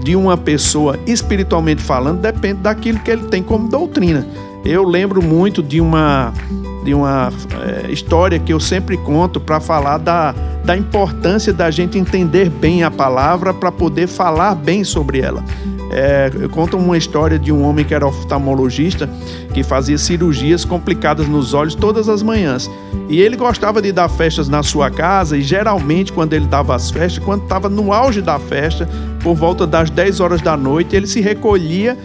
de 0.04 0.16
uma 0.16 0.38
pessoa 0.38 0.98
espiritualmente 1.06 1.82
falando, 1.82 2.22
depende 2.22 2.62
daquilo 2.62 3.00
que 3.00 3.12
ele 3.12 3.24
tem 3.26 3.44
como 3.44 3.68
doutrina. 3.68 4.26
Eu 4.66 4.84
lembro 4.84 5.22
muito 5.22 5.62
de 5.64 5.80
uma, 5.80 6.34
de 6.84 6.94
uma 6.94 7.32
é, 7.86 7.92
história 7.92 8.40
que 8.40 8.52
eu 8.52 8.60
sempre 8.60 8.98
conto 8.98 9.40
para 9.40 9.60
falar 9.60 9.98
da, 9.98 10.34
da 10.64 10.78
importância 10.78 11.54
da 11.54 11.72
gente 11.72 11.98
entender 11.98 12.50
bem 12.50 12.84
a 12.84 12.92
palavra 12.92 13.54
para 13.54 13.72
poder 13.72 14.08
falar 14.08 14.56
bem 14.56 14.84
sobre 14.84 15.20
ela. 15.20 15.44
É, 15.92 16.30
conto 16.52 16.78
uma 16.78 16.98
história 16.98 17.40
de 17.40 17.52
um 17.52 17.64
homem 17.64 17.84
que 17.84 17.94
era 17.96 18.06
oftalmologista 18.06 19.10
que 19.54 19.64
fazia 19.64 19.98
cirurgias 19.98 20.64
complicadas 20.64 21.28
nos 21.28 21.54
olhos 21.54 21.74
todas 21.74 22.08
as 22.08 22.22
manhãs. 22.22 22.70
E 23.10 23.20
ele 23.20 23.36
gostava 23.36 23.82
de 23.82 23.92
dar 23.92 24.08
festas 24.08 24.48
na 24.48 24.62
sua 24.62 24.92
casa 24.92 25.36
e 25.36 25.42
geralmente 25.42 26.14
quando 26.14 26.34
ele 26.34 26.46
dava 26.46 26.76
as 26.76 26.92
festas, 26.92 27.24
quando 27.24 27.44
estava 27.44 27.68
no 27.68 27.92
auge 27.92 28.22
da 28.22 28.38
festa, 28.38 28.88
por 29.24 29.36
volta 29.36 29.66
das 29.66 29.90
10 29.90 30.20
horas 30.20 30.42
da 30.42 30.56
noite, 30.56 30.96
ele 30.96 31.08
se 31.08 31.22
recolhia 31.22 31.98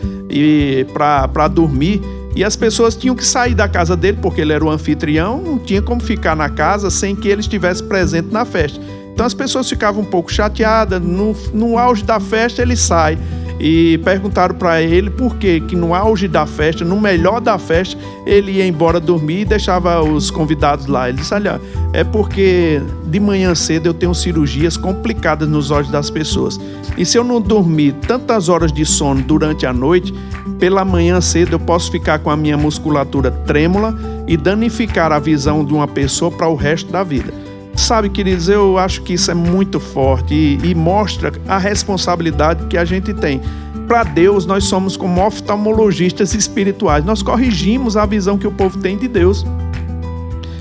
para 0.92 1.48
dormir 1.48 2.00
e 2.34 2.42
as 2.42 2.56
pessoas 2.56 2.96
tinham 2.96 3.14
que 3.14 3.24
sair 3.24 3.54
da 3.54 3.68
casa 3.68 3.96
dele 3.96 4.18
porque 4.20 4.40
ele 4.40 4.52
era 4.52 4.64
o 4.64 4.70
anfitrião, 4.70 5.40
não 5.40 5.58
tinha 5.58 5.82
como 5.82 6.00
ficar 6.00 6.34
na 6.34 6.48
casa 6.48 6.90
sem 6.90 7.14
que 7.14 7.28
ele 7.28 7.42
estivesse 7.42 7.82
presente 7.82 8.32
na 8.32 8.44
festa. 8.44 8.80
Então 9.12 9.24
as 9.24 9.34
pessoas 9.34 9.68
ficavam 9.68 10.02
um 10.02 10.06
pouco 10.06 10.32
chateadas, 10.32 11.00
no, 11.00 11.36
no 11.52 11.78
auge 11.78 12.02
da 12.02 12.18
festa 12.18 12.62
ele 12.62 12.76
sai 12.76 13.18
e 13.58 13.98
perguntaram 13.98 14.54
para 14.54 14.82
ele 14.82 15.10
por 15.10 15.36
que 15.36 15.60
que 15.60 15.76
no 15.76 15.94
auge 15.94 16.26
da 16.26 16.46
festa, 16.46 16.84
no 16.84 17.00
melhor 17.00 17.40
da 17.40 17.58
festa, 17.58 17.98
ele 18.26 18.52
ia 18.52 18.66
embora 18.66 18.98
dormir 18.98 19.40
e 19.40 19.44
deixava 19.44 20.02
os 20.02 20.30
convidados 20.30 20.86
lá. 20.86 21.08
Ele 21.08 21.18
disse: 21.18 21.34
"Olha, 21.34 21.60
é 21.92 22.02
porque 22.02 22.80
de 23.06 23.20
manhã 23.20 23.54
cedo 23.54 23.86
eu 23.86 23.94
tenho 23.94 24.14
cirurgias 24.14 24.76
complicadas 24.76 25.48
nos 25.48 25.70
olhos 25.70 25.90
das 25.90 26.10
pessoas. 26.10 26.58
E 26.96 27.04
se 27.04 27.16
eu 27.18 27.24
não 27.24 27.40
dormir 27.40 27.92
tantas 28.06 28.48
horas 28.48 28.72
de 28.72 28.84
sono 28.84 29.22
durante 29.22 29.66
a 29.66 29.72
noite, 29.72 30.12
pela 30.58 30.84
manhã 30.84 31.20
cedo 31.20 31.52
eu 31.52 31.60
posso 31.60 31.90
ficar 31.90 32.18
com 32.18 32.30
a 32.30 32.36
minha 32.36 32.56
musculatura 32.56 33.30
trêmula 33.30 33.96
e 34.26 34.36
danificar 34.36 35.12
a 35.12 35.18
visão 35.18 35.64
de 35.64 35.72
uma 35.74 35.86
pessoa 35.86 36.30
para 36.30 36.48
o 36.48 36.54
resto 36.54 36.90
da 36.90 37.02
vida." 37.02 37.43
Sabe, 37.76 38.08
queridos, 38.08 38.48
eu 38.48 38.78
acho 38.78 39.02
que 39.02 39.14
isso 39.14 39.30
é 39.30 39.34
muito 39.34 39.80
forte 39.80 40.32
e, 40.32 40.58
e 40.62 40.74
mostra 40.74 41.32
a 41.48 41.58
responsabilidade 41.58 42.66
que 42.66 42.78
a 42.78 42.84
gente 42.84 43.12
tem. 43.12 43.40
Para 43.88 44.04
Deus, 44.04 44.46
nós 44.46 44.64
somos 44.64 44.96
como 44.96 45.24
oftalmologistas 45.24 46.34
espirituais. 46.34 47.04
Nós 47.04 47.22
corrigimos 47.22 47.96
a 47.96 48.06
visão 48.06 48.38
que 48.38 48.46
o 48.46 48.52
povo 48.52 48.78
tem 48.78 48.96
de 48.96 49.08
Deus. 49.08 49.44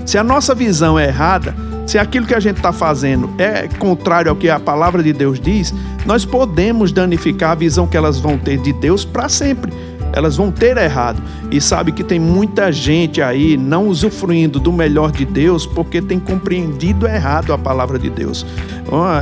Se 0.04 0.18
a 0.18 0.24
nossa 0.24 0.54
visão 0.54 0.98
é 0.98 1.06
errada, 1.06 1.54
se 1.86 1.98
aquilo 1.98 2.26
que 2.26 2.34
a 2.34 2.40
gente 2.40 2.56
está 2.56 2.72
fazendo 2.72 3.30
é 3.38 3.68
contrário 3.78 4.30
ao 4.30 4.36
que 4.36 4.50
a 4.50 4.60
palavra 4.60 5.02
de 5.02 5.12
Deus 5.12 5.40
diz, 5.40 5.72
nós 6.04 6.24
podemos 6.24 6.92
danificar 6.92 7.52
a 7.52 7.54
visão 7.54 7.86
que 7.86 7.96
elas 7.96 8.18
vão 8.18 8.36
ter 8.36 8.58
de 8.58 8.72
Deus 8.74 9.04
para 9.04 9.28
sempre 9.28 9.72
elas 10.14 10.36
vão 10.36 10.50
ter 10.50 10.76
errado. 10.76 11.20
E 11.50 11.60
sabe 11.60 11.92
que 11.92 12.04
tem 12.04 12.18
muita 12.18 12.72
gente 12.72 13.20
aí 13.20 13.56
não 13.56 13.88
usufruindo 13.88 14.60
do 14.60 14.72
melhor 14.72 15.10
de 15.10 15.24
Deus 15.24 15.66
porque 15.66 16.00
tem 16.00 16.18
compreendido 16.18 17.06
errado 17.06 17.52
a 17.52 17.58
palavra 17.58 17.98
de 17.98 18.08
Deus. 18.08 18.46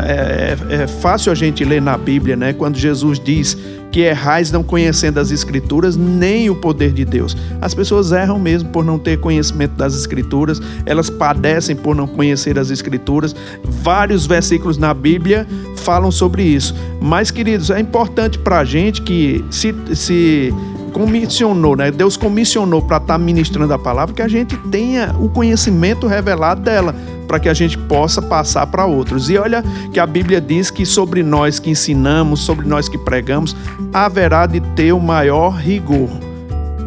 É, 0.07 0.57
é, 0.71 0.83
é 0.83 0.87
fácil 0.87 1.33
a 1.33 1.35
gente 1.35 1.65
ler 1.65 1.81
na 1.81 1.97
Bíblia, 1.97 2.37
né? 2.37 2.53
Quando 2.53 2.77
Jesus 2.77 3.19
diz 3.19 3.57
que 3.93 4.01
errais 4.01 4.51
não 4.51 4.63
conhecendo 4.63 5.21
as 5.21 5.31
Escrituras 5.31 5.97
nem 5.97 6.49
o 6.49 6.57
poder 6.57 6.93
de 6.93 7.05
Deus. 7.05 7.37
As 7.61 7.75
pessoas 7.75 8.11
erram 8.11 8.39
mesmo 8.39 8.71
por 8.71 8.85
não 8.85 8.99
ter 8.99 9.21
conhecimento 9.21 9.73
das 9.73 9.95
Escrituras, 9.95 10.61
elas 10.87 11.11
padecem 11.11 11.77
por 11.77 11.95
não 11.95 12.07
conhecer 12.07 12.59
as 12.59 12.71
Escrituras. 12.71 13.37
Vários 13.63 14.27
versículos 14.27 14.79
na 14.79 14.95
Bíblia 14.95 15.47
falam 15.77 16.11
sobre 16.11 16.43
isso. 16.43 16.75
Mas, 17.01 17.31
queridos, 17.31 17.71
é 17.71 17.79
importante 17.79 18.39
para 18.39 18.61
a 18.61 18.65
gente 18.65 19.03
que 19.03 19.45
se, 19.51 19.75
se 19.95 20.55
comissionou, 20.93 21.77
né? 21.77 21.91
Deus 21.91 22.17
comissionou 22.17 22.83
para 22.83 22.99
estar 22.99 23.15
tá 23.15 23.19
ministrando 23.19 23.73
a 23.73 23.79
palavra 23.79 24.15
que 24.15 24.23
a 24.23 24.29
gente 24.29 24.57
tenha 24.71 25.15
o 25.19 25.29
conhecimento 25.29 26.07
revelado 26.07 26.61
dela, 26.63 26.95
para 27.27 27.41
que 27.41 27.49
a 27.49 27.55
gente 27.55 27.79
possa 27.79 28.21
passar 28.21 28.67
para 28.67 28.85
outros. 28.87 29.31
E 29.31 29.39
olha 29.39 29.65
que 29.93 29.99
a 29.99 30.07
Bíblia 30.07 30.41
diz 30.41 30.71
que 30.71 30.85
sobre 30.85 31.23
nós 31.23 31.59
que 31.59 31.71
ensinamos, 31.71 32.41
sobre 32.41 32.67
nós 32.67 32.89
que 32.89 32.99
pregamos, 32.99 33.57
haverá 33.93 34.47
de 34.47 34.61
ter 34.61 34.93
o 34.93 35.01
maior 35.01 35.51
rigor. 35.51 36.11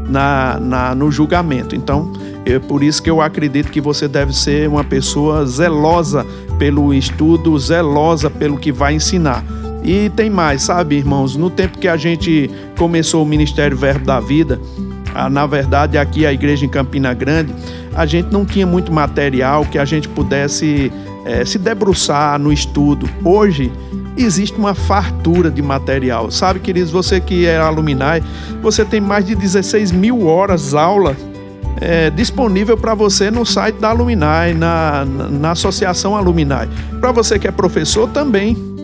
na, 0.07 0.59
na, 0.59 0.95
no 0.95 1.11
julgamento. 1.11 1.75
Então, 1.75 2.13
é 2.45 2.59
por 2.59 2.83
isso 2.83 3.01
que 3.01 3.09
eu 3.09 3.21
acredito 3.21 3.71
que 3.71 3.81
você 3.81 4.07
deve 4.07 4.33
ser 4.35 4.69
uma 4.69 4.83
pessoa 4.83 5.45
zelosa 5.45 6.25
pelo 6.59 6.93
estudo, 6.93 7.57
zelosa 7.57 8.29
pelo 8.29 8.57
que 8.57 8.71
vai 8.71 8.93
ensinar. 8.93 9.43
E 9.85 10.09
tem 10.09 10.31
mais, 10.31 10.63
sabe, 10.63 10.95
irmãos? 10.95 11.35
No 11.35 11.49
tempo 11.49 11.77
que 11.77 11.87
a 11.87 11.95
gente 11.95 12.49
começou 12.75 13.21
o 13.21 13.25
Ministério 13.25 13.77
Verbo 13.77 14.03
da 14.03 14.19
Vida, 14.19 14.59
na 15.31 15.45
verdade, 15.45 15.95
aqui 15.97 16.25
a 16.25 16.33
igreja 16.33 16.65
em 16.65 16.69
Campina 16.69 17.13
Grande, 17.13 17.53
a 17.93 18.05
gente 18.05 18.33
não 18.33 18.43
tinha 18.43 18.65
muito 18.65 18.91
material 18.91 19.63
que 19.63 19.77
a 19.77 19.85
gente 19.85 20.09
pudesse 20.09 20.91
é, 21.23 21.45
se 21.45 21.59
debruçar 21.59 22.39
no 22.39 22.51
estudo. 22.51 23.07
Hoje, 23.23 23.71
existe 24.17 24.57
uma 24.57 24.73
fartura 24.73 25.51
de 25.51 25.61
material. 25.61 26.31
Sabe, 26.31 26.59
queridos, 26.59 26.89
você 26.89 27.21
que 27.21 27.45
é 27.45 27.57
alumni, 27.57 28.23
você 28.63 28.83
tem 28.83 28.99
mais 28.99 29.23
de 29.23 29.35
16 29.35 29.91
mil 29.91 30.25
horas 30.25 30.73
aula 30.73 31.15
é, 31.79 32.09
disponível 32.09 32.75
para 32.77 32.93
você 32.93 33.29
no 33.29 33.45
site 33.45 33.75
da 33.75 33.89
Alumni, 33.89 34.15
na, 34.15 34.53
na, 34.53 35.05
na 35.05 35.51
Associação 35.51 36.15
Alumni. 36.15 36.45
Para 36.99 37.11
você 37.11 37.37
que 37.37 37.47
é 37.47 37.51
professor 37.51 38.09
também. 38.09 38.74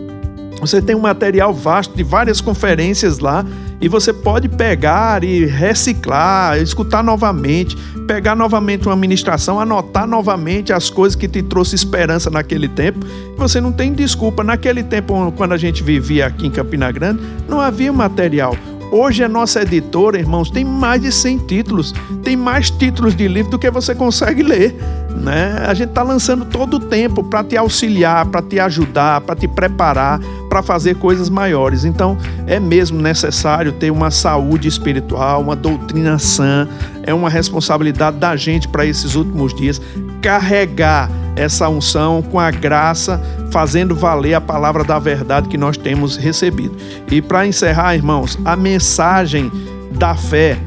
Você 0.62 0.80
tem 0.80 0.94
um 0.94 1.00
material 1.00 1.52
vasto 1.52 1.92
de 1.96 2.04
várias 2.04 2.40
conferências 2.40 3.18
lá 3.18 3.44
e 3.80 3.88
você 3.88 4.12
pode 4.12 4.48
pegar 4.48 5.24
e 5.24 5.44
reciclar, 5.44 6.56
escutar 6.56 7.02
novamente, 7.02 7.76
pegar 8.06 8.36
novamente 8.36 8.86
uma 8.86 8.94
ministração, 8.94 9.58
anotar 9.58 10.06
novamente 10.06 10.72
as 10.72 10.88
coisas 10.88 11.16
que 11.16 11.26
te 11.26 11.42
trouxe 11.42 11.74
esperança 11.74 12.30
naquele 12.30 12.68
tempo. 12.68 13.04
Você 13.36 13.60
não 13.60 13.72
tem 13.72 13.92
desculpa. 13.92 14.44
Naquele 14.44 14.84
tempo, 14.84 15.32
quando 15.32 15.50
a 15.50 15.56
gente 15.56 15.82
vivia 15.82 16.26
aqui 16.26 16.46
em 16.46 16.50
Campina 16.52 16.92
Grande, 16.92 17.20
não 17.48 17.60
havia 17.60 17.92
material. 17.92 18.56
Hoje 18.92 19.24
a 19.24 19.28
nossa 19.28 19.62
editora, 19.62 20.16
irmãos, 20.16 20.48
tem 20.48 20.64
mais 20.64 21.02
de 21.02 21.10
100 21.10 21.38
títulos. 21.38 21.92
Tem 22.22 22.36
mais 22.36 22.70
títulos 22.70 23.16
de 23.16 23.26
livro 23.26 23.50
do 23.50 23.58
que 23.58 23.68
você 23.68 23.96
consegue 23.96 24.44
ler. 24.44 24.76
Né? 25.16 25.64
A 25.66 25.74
gente 25.74 25.90
está 25.90 26.02
lançando 26.02 26.44
todo 26.44 26.74
o 26.74 26.80
tempo 26.80 27.22
para 27.22 27.44
te 27.44 27.56
auxiliar, 27.56 28.26
para 28.26 28.42
te 28.42 28.58
ajudar, 28.58 29.20
para 29.20 29.36
te 29.36 29.46
preparar 29.46 30.20
para 30.52 30.62
fazer 30.62 30.96
coisas 30.96 31.30
maiores. 31.30 31.82
Então, 31.82 32.18
é 32.46 32.60
mesmo 32.60 33.00
necessário 33.00 33.72
ter 33.72 33.90
uma 33.90 34.10
saúde 34.10 34.68
espiritual, 34.68 35.40
uma 35.40 35.56
doutrina 35.56 36.18
sã. 36.18 36.68
É 37.04 37.14
uma 37.14 37.30
responsabilidade 37.30 38.18
da 38.18 38.36
gente 38.36 38.68
para 38.68 38.84
esses 38.84 39.14
últimos 39.14 39.54
dias 39.54 39.80
carregar 40.20 41.10
essa 41.34 41.70
unção 41.70 42.20
com 42.20 42.38
a 42.38 42.50
graça, 42.50 43.18
fazendo 43.50 43.94
valer 43.96 44.34
a 44.34 44.42
palavra 44.42 44.84
da 44.84 44.98
verdade 44.98 45.48
que 45.48 45.56
nós 45.56 45.78
temos 45.78 46.18
recebido. 46.18 46.76
E 47.10 47.22
para 47.22 47.46
encerrar, 47.46 47.94
irmãos, 47.94 48.38
a 48.44 48.54
mensagem 48.54 49.50
da 49.92 50.14
fé, 50.14 50.58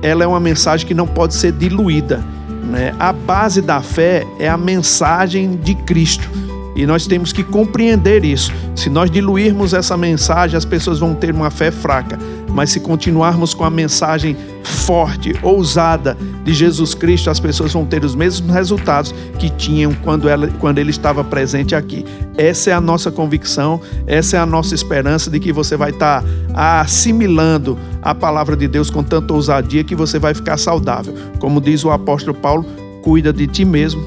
ela 0.00 0.22
é 0.22 0.26
uma 0.28 0.38
mensagem 0.38 0.86
que 0.86 0.94
não 0.94 1.08
pode 1.08 1.34
ser 1.34 1.50
diluída. 1.50 2.24
Né? 2.64 2.94
A 2.98 3.12
base 3.12 3.60
da 3.60 3.80
fé 3.80 4.26
é 4.38 4.48
a 4.48 4.56
mensagem 4.56 5.56
de 5.56 5.74
Cristo. 5.74 6.28
E 6.74 6.86
nós 6.86 7.06
temos 7.06 7.32
que 7.32 7.44
compreender 7.44 8.24
isso. 8.24 8.52
Se 8.74 8.90
nós 8.90 9.10
diluirmos 9.10 9.72
essa 9.72 9.96
mensagem, 9.96 10.56
as 10.56 10.64
pessoas 10.64 10.98
vão 10.98 11.14
ter 11.14 11.32
uma 11.32 11.50
fé 11.50 11.70
fraca. 11.70 12.18
Mas 12.48 12.70
se 12.70 12.80
continuarmos 12.80 13.54
com 13.54 13.64
a 13.64 13.70
mensagem 13.70 14.36
forte, 14.62 15.34
ousada 15.42 16.16
de 16.44 16.52
Jesus 16.52 16.94
Cristo, 16.94 17.30
as 17.30 17.40
pessoas 17.40 17.72
vão 17.72 17.84
ter 17.84 18.04
os 18.04 18.14
mesmos 18.14 18.52
resultados 18.52 19.14
que 19.38 19.48
tinham 19.50 19.92
quando, 20.02 20.28
ela, 20.28 20.48
quando 20.60 20.78
ele 20.78 20.90
estava 20.90 21.24
presente 21.24 21.74
aqui. 21.74 22.04
Essa 22.36 22.70
é 22.70 22.72
a 22.72 22.80
nossa 22.80 23.10
convicção, 23.10 23.80
essa 24.06 24.36
é 24.36 24.40
a 24.40 24.46
nossa 24.46 24.74
esperança 24.74 25.30
de 25.30 25.40
que 25.40 25.52
você 25.52 25.76
vai 25.76 25.90
estar 25.90 26.22
assimilando 26.54 27.78
a 28.02 28.14
palavra 28.14 28.56
de 28.56 28.68
Deus 28.68 28.90
com 28.90 29.02
tanta 29.02 29.32
ousadia 29.32 29.84
que 29.84 29.94
você 29.94 30.18
vai 30.18 30.34
ficar 30.34 30.58
saudável. 30.58 31.14
Como 31.38 31.60
diz 31.60 31.84
o 31.84 31.90
apóstolo 31.90 32.36
Paulo, 32.36 32.64
cuida 33.02 33.32
de 33.32 33.46
ti 33.46 33.64
mesmo 33.64 34.02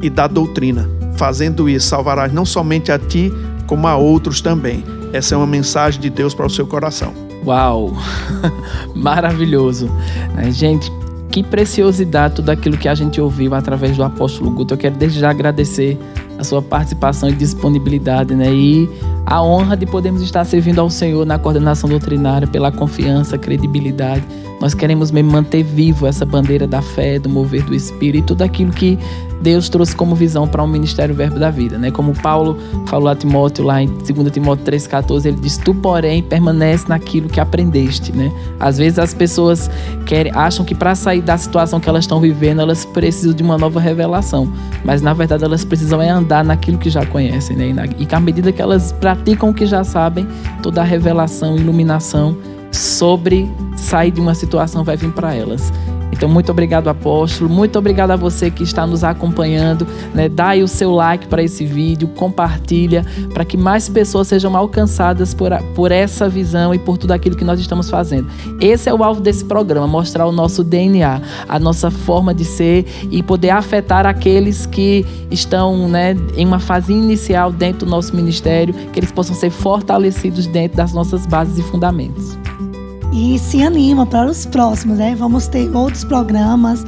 e 0.00 0.08
da 0.08 0.26
doutrina 0.26 0.88
Fazendo 1.16 1.68
isso, 1.68 1.88
salvarás 1.88 2.32
não 2.32 2.44
somente 2.44 2.90
a 2.90 2.98
ti, 2.98 3.32
como 3.66 3.86
a 3.86 3.96
outros 3.96 4.40
também. 4.40 4.84
Essa 5.12 5.34
é 5.34 5.38
uma 5.38 5.46
mensagem 5.46 6.00
de 6.00 6.10
Deus 6.10 6.34
para 6.34 6.46
o 6.46 6.50
seu 6.50 6.66
coração. 6.66 7.31
Uau! 7.44 7.92
Maravilhoso. 8.94 9.90
Gente, 10.50 10.90
que 11.30 11.42
preciosidade 11.42 12.36
tudo 12.36 12.50
aquilo 12.50 12.76
que 12.76 12.88
a 12.88 12.94
gente 12.94 13.20
ouviu 13.20 13.54
através 13.54 13.96
do 13.96 14.04
apóstolo 14.04 14.50
Guto. 14.50 14.74
Eu 14.74 14.78
quero 14.78 14.96
desde 14.96 15.18
já 15.20 15.30
agradecer 15.30 15.98
a 16.38 16.44
sua 16.44 16.60
participação 16.60 17.28
e 17.28 17.32
disponibilidade, 17.32 18.34
né? 18.34 18.52
E 18.52 18.88
a 19.24 19.42
honra 19.42 19.76
de 19.76 19.86
podermos 19.86 20.22
estar 20.22 20.44
servindo 20.44 20.80
ao 20.80 20.90
Senhor 20.90 21.24
na 21.24 21.38
coordenação 21.38 21.88
doutrinária 21.88 22.46
pela 22.46 22.70
confiança, 22.70 23.38
credibilidade 23.38 24.24
nós 24.62 24.74
queremos 24.74 25.10
mesmo 25.10 25.32
manter 25.32 25.64
vivo 25.64 26.06
essa 26.06 26.24
bandeira 26.24 26.68
da 26.68 26.80
fé, 26.80 27.18
do 27.18 27.28
mover 27.28 27.64
do 27.64 27.74
Espírito 27.74 28.18
e 28.18 28.22
tudo 28.22 28.42
aquilo 28.42 28.70
que 28.70 28.96
Deus 29.40 29.68
trouxe 29.68 29.94
como 29.96 30.14
visão 30.14 30.46
para 30.46 30.62
o 30.62 30.64
um 30.64 30.68
ministério 30.68 31.12
Verbo 31.12 31.36
da 31.36 31.50
Vida, 31.50 31.76
né? 31.76 31.90
Como 31.90 32.12
Paulo 32.22 32.56
falou 32.86 33.08
a 33.08 33.16
Timóteo 33.16 33.64
lá 33.64 33.82
em 33.82 33.88
2 33.88 34.30
Timóteo 34.30 34.64
3,14, 34.64 35.26
ele 35.26 35.36
diz: 35.40 35.58
Tu, 35.58 35.74
porém, 35.74 36.22
permanece 36.22 36.88
naquilo 36.88 37.28
que 37.28 37.40
aprendeste, 37.40 38.12
né? 38.12 38.30
Às 38.60 38.78
vezes 38.78 39.00
as 39.00 39.12
pessoas 39.12 39.68
querem, 40.06 40.30
acham 40.32 40.64
que 40.64 40.76
para 40.76 40.94
sair 40.94 41.22
da 41.22 41.36
situação 41.36 41.80
que 41.80 41.88
elas 41.88 42.04
estão 42.04 42.20
vivendo, 42.20 42.60
elas 42.60 42.84
precisam 42.84 43.34
de 43.34 43.42
uma 43.42 43.58
nova 43.58 43.80
revelação, 43.80 44.52
mas 44.84 45.02
na 45.02 45.12
verdade 45.12 45.42
elas 45.42 45.64
precisam 45.64 46.00
é 46.00 46.08
andar 46.08 46.44
naquilo 46.44 46.78
que 46.78 46.88
já 46.88 47.04
conhecem, 47.04 47.56
né? 47.56 47.74
E 47.98 48.14
à 48.14 48.20
medida 48.20 48.52
que 48.52 48.62
elas 48.62 48.92
praticam 48.92 49.50
o 49.50 49.54
que 49.54 49.66
já 49.66 49.82
sabem, 49.82 50.24
toda 50.62 50.82
a 50.82 50.84
revelação, 50.84 51.56
iluminação 51.56 52.36
sobre 52.72 53.50
sair 53.76 54.10
de 54.10 54.20
uma 54.20 54.34
situação 54.34 54.82
vai 54.82 54.96
vir 54.96 55.12
para 55.12 55.34
elas. 55.34 55.72
Então, 56.12 56.28
muito 56.28 56.52
obrigado, 56.52 56.88
apóstolo. 56.88 57.50
Muito 57.50 57.78
obrigado 57.78 58.10
a 58.10 58.16
você 58.16 58.50
que 58.50 58.62
está 58.62 58.86
nos 58.86 59.02
acompanhando. 59.02 59.86
Né? 60.14 60.28
Dá 60.28 60.48
aí 60.48 60.62
o 60.62 60.68
seu 60.68 60.92
like 60.92 61.26
para 61.26 61.42
esse 61.42 61.64
vídeo, 61.64 62.06
compartilha, 62.08 63.04
para 63.32 63.44
que 63.44 63.56
mais 63.56 63.88
pessoas 63.88 64.28
sejam 64.28 64.56
alcançadas 64.56 65.32
por, 65.32 65.50
por 65.74 65.90
essa 65.90 66.28
visão 66.28 66.74
e 66.74 66.78
por 66.78 66.98
tudo 66.98 67.12
aquilo 67.12 67.34
que 67.34 67.44
nós 67.44 67.58
estamos 67.58 67.88
fazendo. 67.88 68.28
Esse 68.60 68.88
é 68.88 68.94
o 68.94 69.02
alvo 69.02 69.20
desse 69.20 69.44
programa: 69.44 69.86
mostrar 69.86 70.26
o 70.26 70.32
nosso 70.32 70.62
DNA, 70.62 71.20
a 71.48 71.58
nossa 71.58 71.90
forma 71.90 72.34
de 72.34 72.44
ser 72.44 72.86
e 73.10 73.22
poder 73.22 73.50
afetar 73.50 74.06
aqueles 74.06 74.66
que 74.66 75.06
estão 75.30 75.88
né, 75.88 76.14
em 76.36 76.46
uma 76.46 76.58
fase 76.58 76.92
inicial 76.92 77.50
dentro 77.50 77.86
do 77.86 77.90
nosso 77.90 78.14
ministério, 78.14 78.74
que 78.92 79.00
eles 79.00 79.10
possam 79.10 79.34
ser 79.34 79.50
fortalecidos 79.50 80.46
dentro 80.46 80.76
das 80.76 80.92
nossas 80.92 81.24
bases 81.24 81.58
e 81.58 81.62
fundamentos 81.62 82.36
e 83.12 83.38
se 83.38 83.62
anima 83.62 84.06
para 84.06 84.30
os 84.30 84.46
próximos, 84.46 84.98
né? 84.98 85.14
Vamos 85.14 85.46
ter 85.46 85.74
outros 85.76 86.02
programas, 86.02 86.82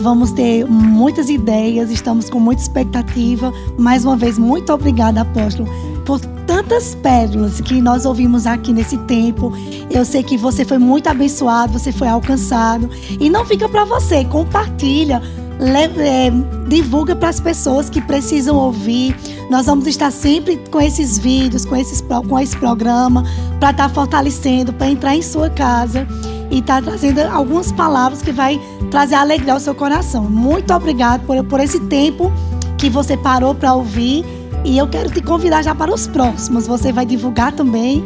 vamos 0.00 0.32
ter 0.32 0.64
muitas 0.66 1.28
ideias, 1.28 1.90
estamos 1.90 2.30
com 2.30 2.40
muita 2.40 2.62
expectativa. 2.62 3.52
Mais 3.78 4.04
uma 4.04 4.16
vez, 4.16 4.38
muito 4.38 4.72
obrigada, 4.72 5.20
apóstolo, 5.20 5.68
por 6.04 6.18
tantas 6.46 6.94
pérolas 6.94 7.60
que 7.60 7.80
nós 7.80 8.06
ouvimos 8.06 8.46
aqui 8.46 8.72
nesse 8.72 8.96
tempo. 8.98 9.52
Eu 9.90 10.04
sei 10.04 10.22
que 10.22 10.38
você 10.38 10.64
foi 10.64 10.78
muito 10.78 11.08
abençoado, 11.08 11.72
você 11.72 11.92
foi 11.92 12.08
alcançado. 12.08 12.88
E 13.20 13.28
não 13.28 13.44
fica 13.44 13.68
para 13.68 13.84
você, 13.84 14.24
compartilha 14.24 15.20
é, 15.58 16.30
divulga 16.68 17.16
para 17.16 17.28
as 17.28 17.40
pessoas 17.40 17.88
que 17.88 18.00
precisam 18.00 18.56
ouvir. 18.56 19.16
Nós 19.50 19.66
vamos 19.66 19.86
estar 19.86 20.10
sempre 20.10 20.56
com 20.70 20.80
esses 20.80 21.18
vídeos, 21.18 21.64
com, 21.64 21.76
esses, 21.76 22.00
com 22.00 22.38
esse 22.38 22.56
programa, 22.56 23.24
para 23.58 23.70
estar 23.70 23.88
tá 23.88 23.88
fortalecendo, 23.88 24.72
para 24.72 24.90
entrar 24.90 25.16
em 25.16 25.22
sua 25.22 25.48
casa 25.48 26.06
e 26.50 26.58
estar 26.58 26.82
tá 26.82 26.90
trazendo 26.90 27.20
algumas 27.20 27.72
palavras 27.72 28.22
que 28.22 28.32
vai 28.32 28.60
trazer 28.90 29.14
alegria 29.14 29.54
ao 29.54 29.60
seu 29.60 29.74
coração. 29.74 30.24
Muito 30.24 30.72
obrigado 30.72 31.24
por, 31.26 31.42
por 31.44 31.60
esse 31.60 31.80
tempo 31.80 32.32
que 32.78 32.90
você 32.90 33.16
parou 33.16 33.54
para 33.54 33.74
ouvir. 33.74 34.24
E 34.64 34.76
eu 34.76 34.88
quero 34.88 35.10
te 35.10 35.22
convidar 35.22 35.62
já 35.62 35.74
para 35.74 35.94
os 35.94 36.08
próximos. 36.08 36.66
Você 36.66 36.92
vai 36.92 37.06
divulgar 37.06 37.52
também 37.52 38.02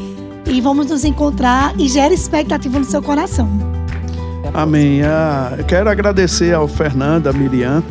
e 0.46 0.60
vamos 0.60 0.86
nos 0.88 1.04
encontrar 1.04 1.74
e 1.78 1.88
gera 1.88 2.12
expectativa 2.12 2.78
no 2.78 2.84
seu 2.84 3.02
coração. 3.02 3.69
Amém. 4.52 5.02
Ah, 5.02 5.56
quero 5.66 5.88
agradecer 5.88 6.52
ao 6.52 6.66
Fernando, 6.66 7.28
a 7.28 7.32
Miriam. 7.32 7.82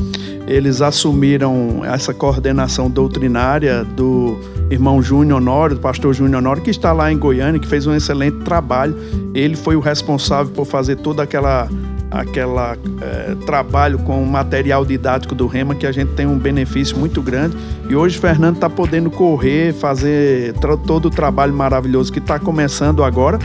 Eles 0.47 0.81
assumiram 0.81 1.85
essa 1.85 2.13
coordenação 2.13 2.89
doutrinária 2.89 3.83
do 3.83 4.39
irmão 4.69 5.01
Júnior 5.01 5.39
Honório, 5.39 5.75
do 5.75 5.81
pastor 5.81 6.13
Júnior 6.13 6.39
Honório, 6.39 6.61
que 6.61 6.69
está 6.69 6.91
lá 6.91 7.11
em 7.11 7.17
Goiânia, 7.17 7.59
que 7.59 7.67
fez 7.67 7.87
um 7.87 7.95
excelente 7.95 8.39
trabalho. 8.43 8.95
Ele 9.33 9.55
foi 9.55 9.75
o 9.75 9.79
responsável 9.79 10.51
por 10.53 10.65
fazer 10.65 10.97
toda 10.97 11.23
aquela 11.23 11.69
aquela 12.11 12.77
é, 13.01 13.35
trabalho 13.45 13.99
com 13.99 14.21
o 14.21 14.27
material 14.27 14.85
didático 14.85 15.35
do 15.35 15.47
Rema 15.47 15.75
que 15.75 15.85
a 15.85 15.91
gente 15.91 16.11
tem 16.13 16.25
um 16.25 16.37
benefício 16.37 16.97
muito 16.97 17.21
grande 17.21 17.55
e 17.89 17.95
hoje 17.95 18.17
Fernando 18.17 18.55
está 18.55 18.69
podendo 18.69 19.11
correr 19.11 19.73
fazer 19.73 20.53
todo 20.85 21.05
o 21.05 21.09
trabalho 21.09 21.53
maravilhoso 21.53 22.11
que 22.11 22.19
está 22.19 22.39
começando 22.39 23.03
agora 23.03 23.37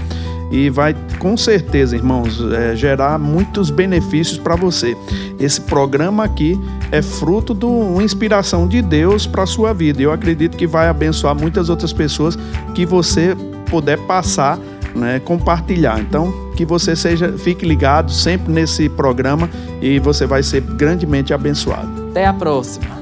e 0.50 0.70
vai 0.70 0.94
com 1.18 1.37
certeza, 1.37 1.96
irmãos, 1.96 2.40
é, 2.53 2.77
gerar 2.77 3.18
muitos 3.18 3.70
benefícios 3.70 4.38
para 4.38 4.55
você. 4.55 4.96
Esse 5.40 5.61
programa 5.61 6.22
aqui 6.22 6.61
é 6.92 7.03
fruto 7.03 7.55
de 7.55 7.64
uma 7.64 8.03
inspiração 8.03 8.68
de 8.68 8.81
Deus 8.81 9.27
para 9.27 9.46
sua 9.46 9.72
vida. 9.72 10.00
Eu 10.00 10.12
acredito 10.12 10.57
que 10.57 10.66
vai 10.66 10.88
abençoar 10.88 11.35
muitas 11.35 11.68
outras 11.68 11.92
pessoas 11.92 12.38
que 12.74 12.87
você 12.87 13.37
puder 13.68 13.98
passar, 14.07 14.59
né, 14.94 15.18
compartilhar. 15.18 15.98
Então, 15.98 16.33
que 16.55 16.64
você 16.64 16.95
seja, 16.97 17.33
fique 17.37 17.67
ligado 17.67 18.11
sempre 18.11 18.53
nesse 18.53 18.88
programa 18.88 19.49
e 19.83 19.99
você 19.99 20.27
vai 20.27 20.43
ser 20.43 20.61
grandemente 20.61 21.35
abençoado. 21.35 22.09
Até 22.11 22.27
a 22.27 22.33
próxima. 22.33 22.95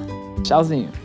Tchauzinho. 0.42 1.01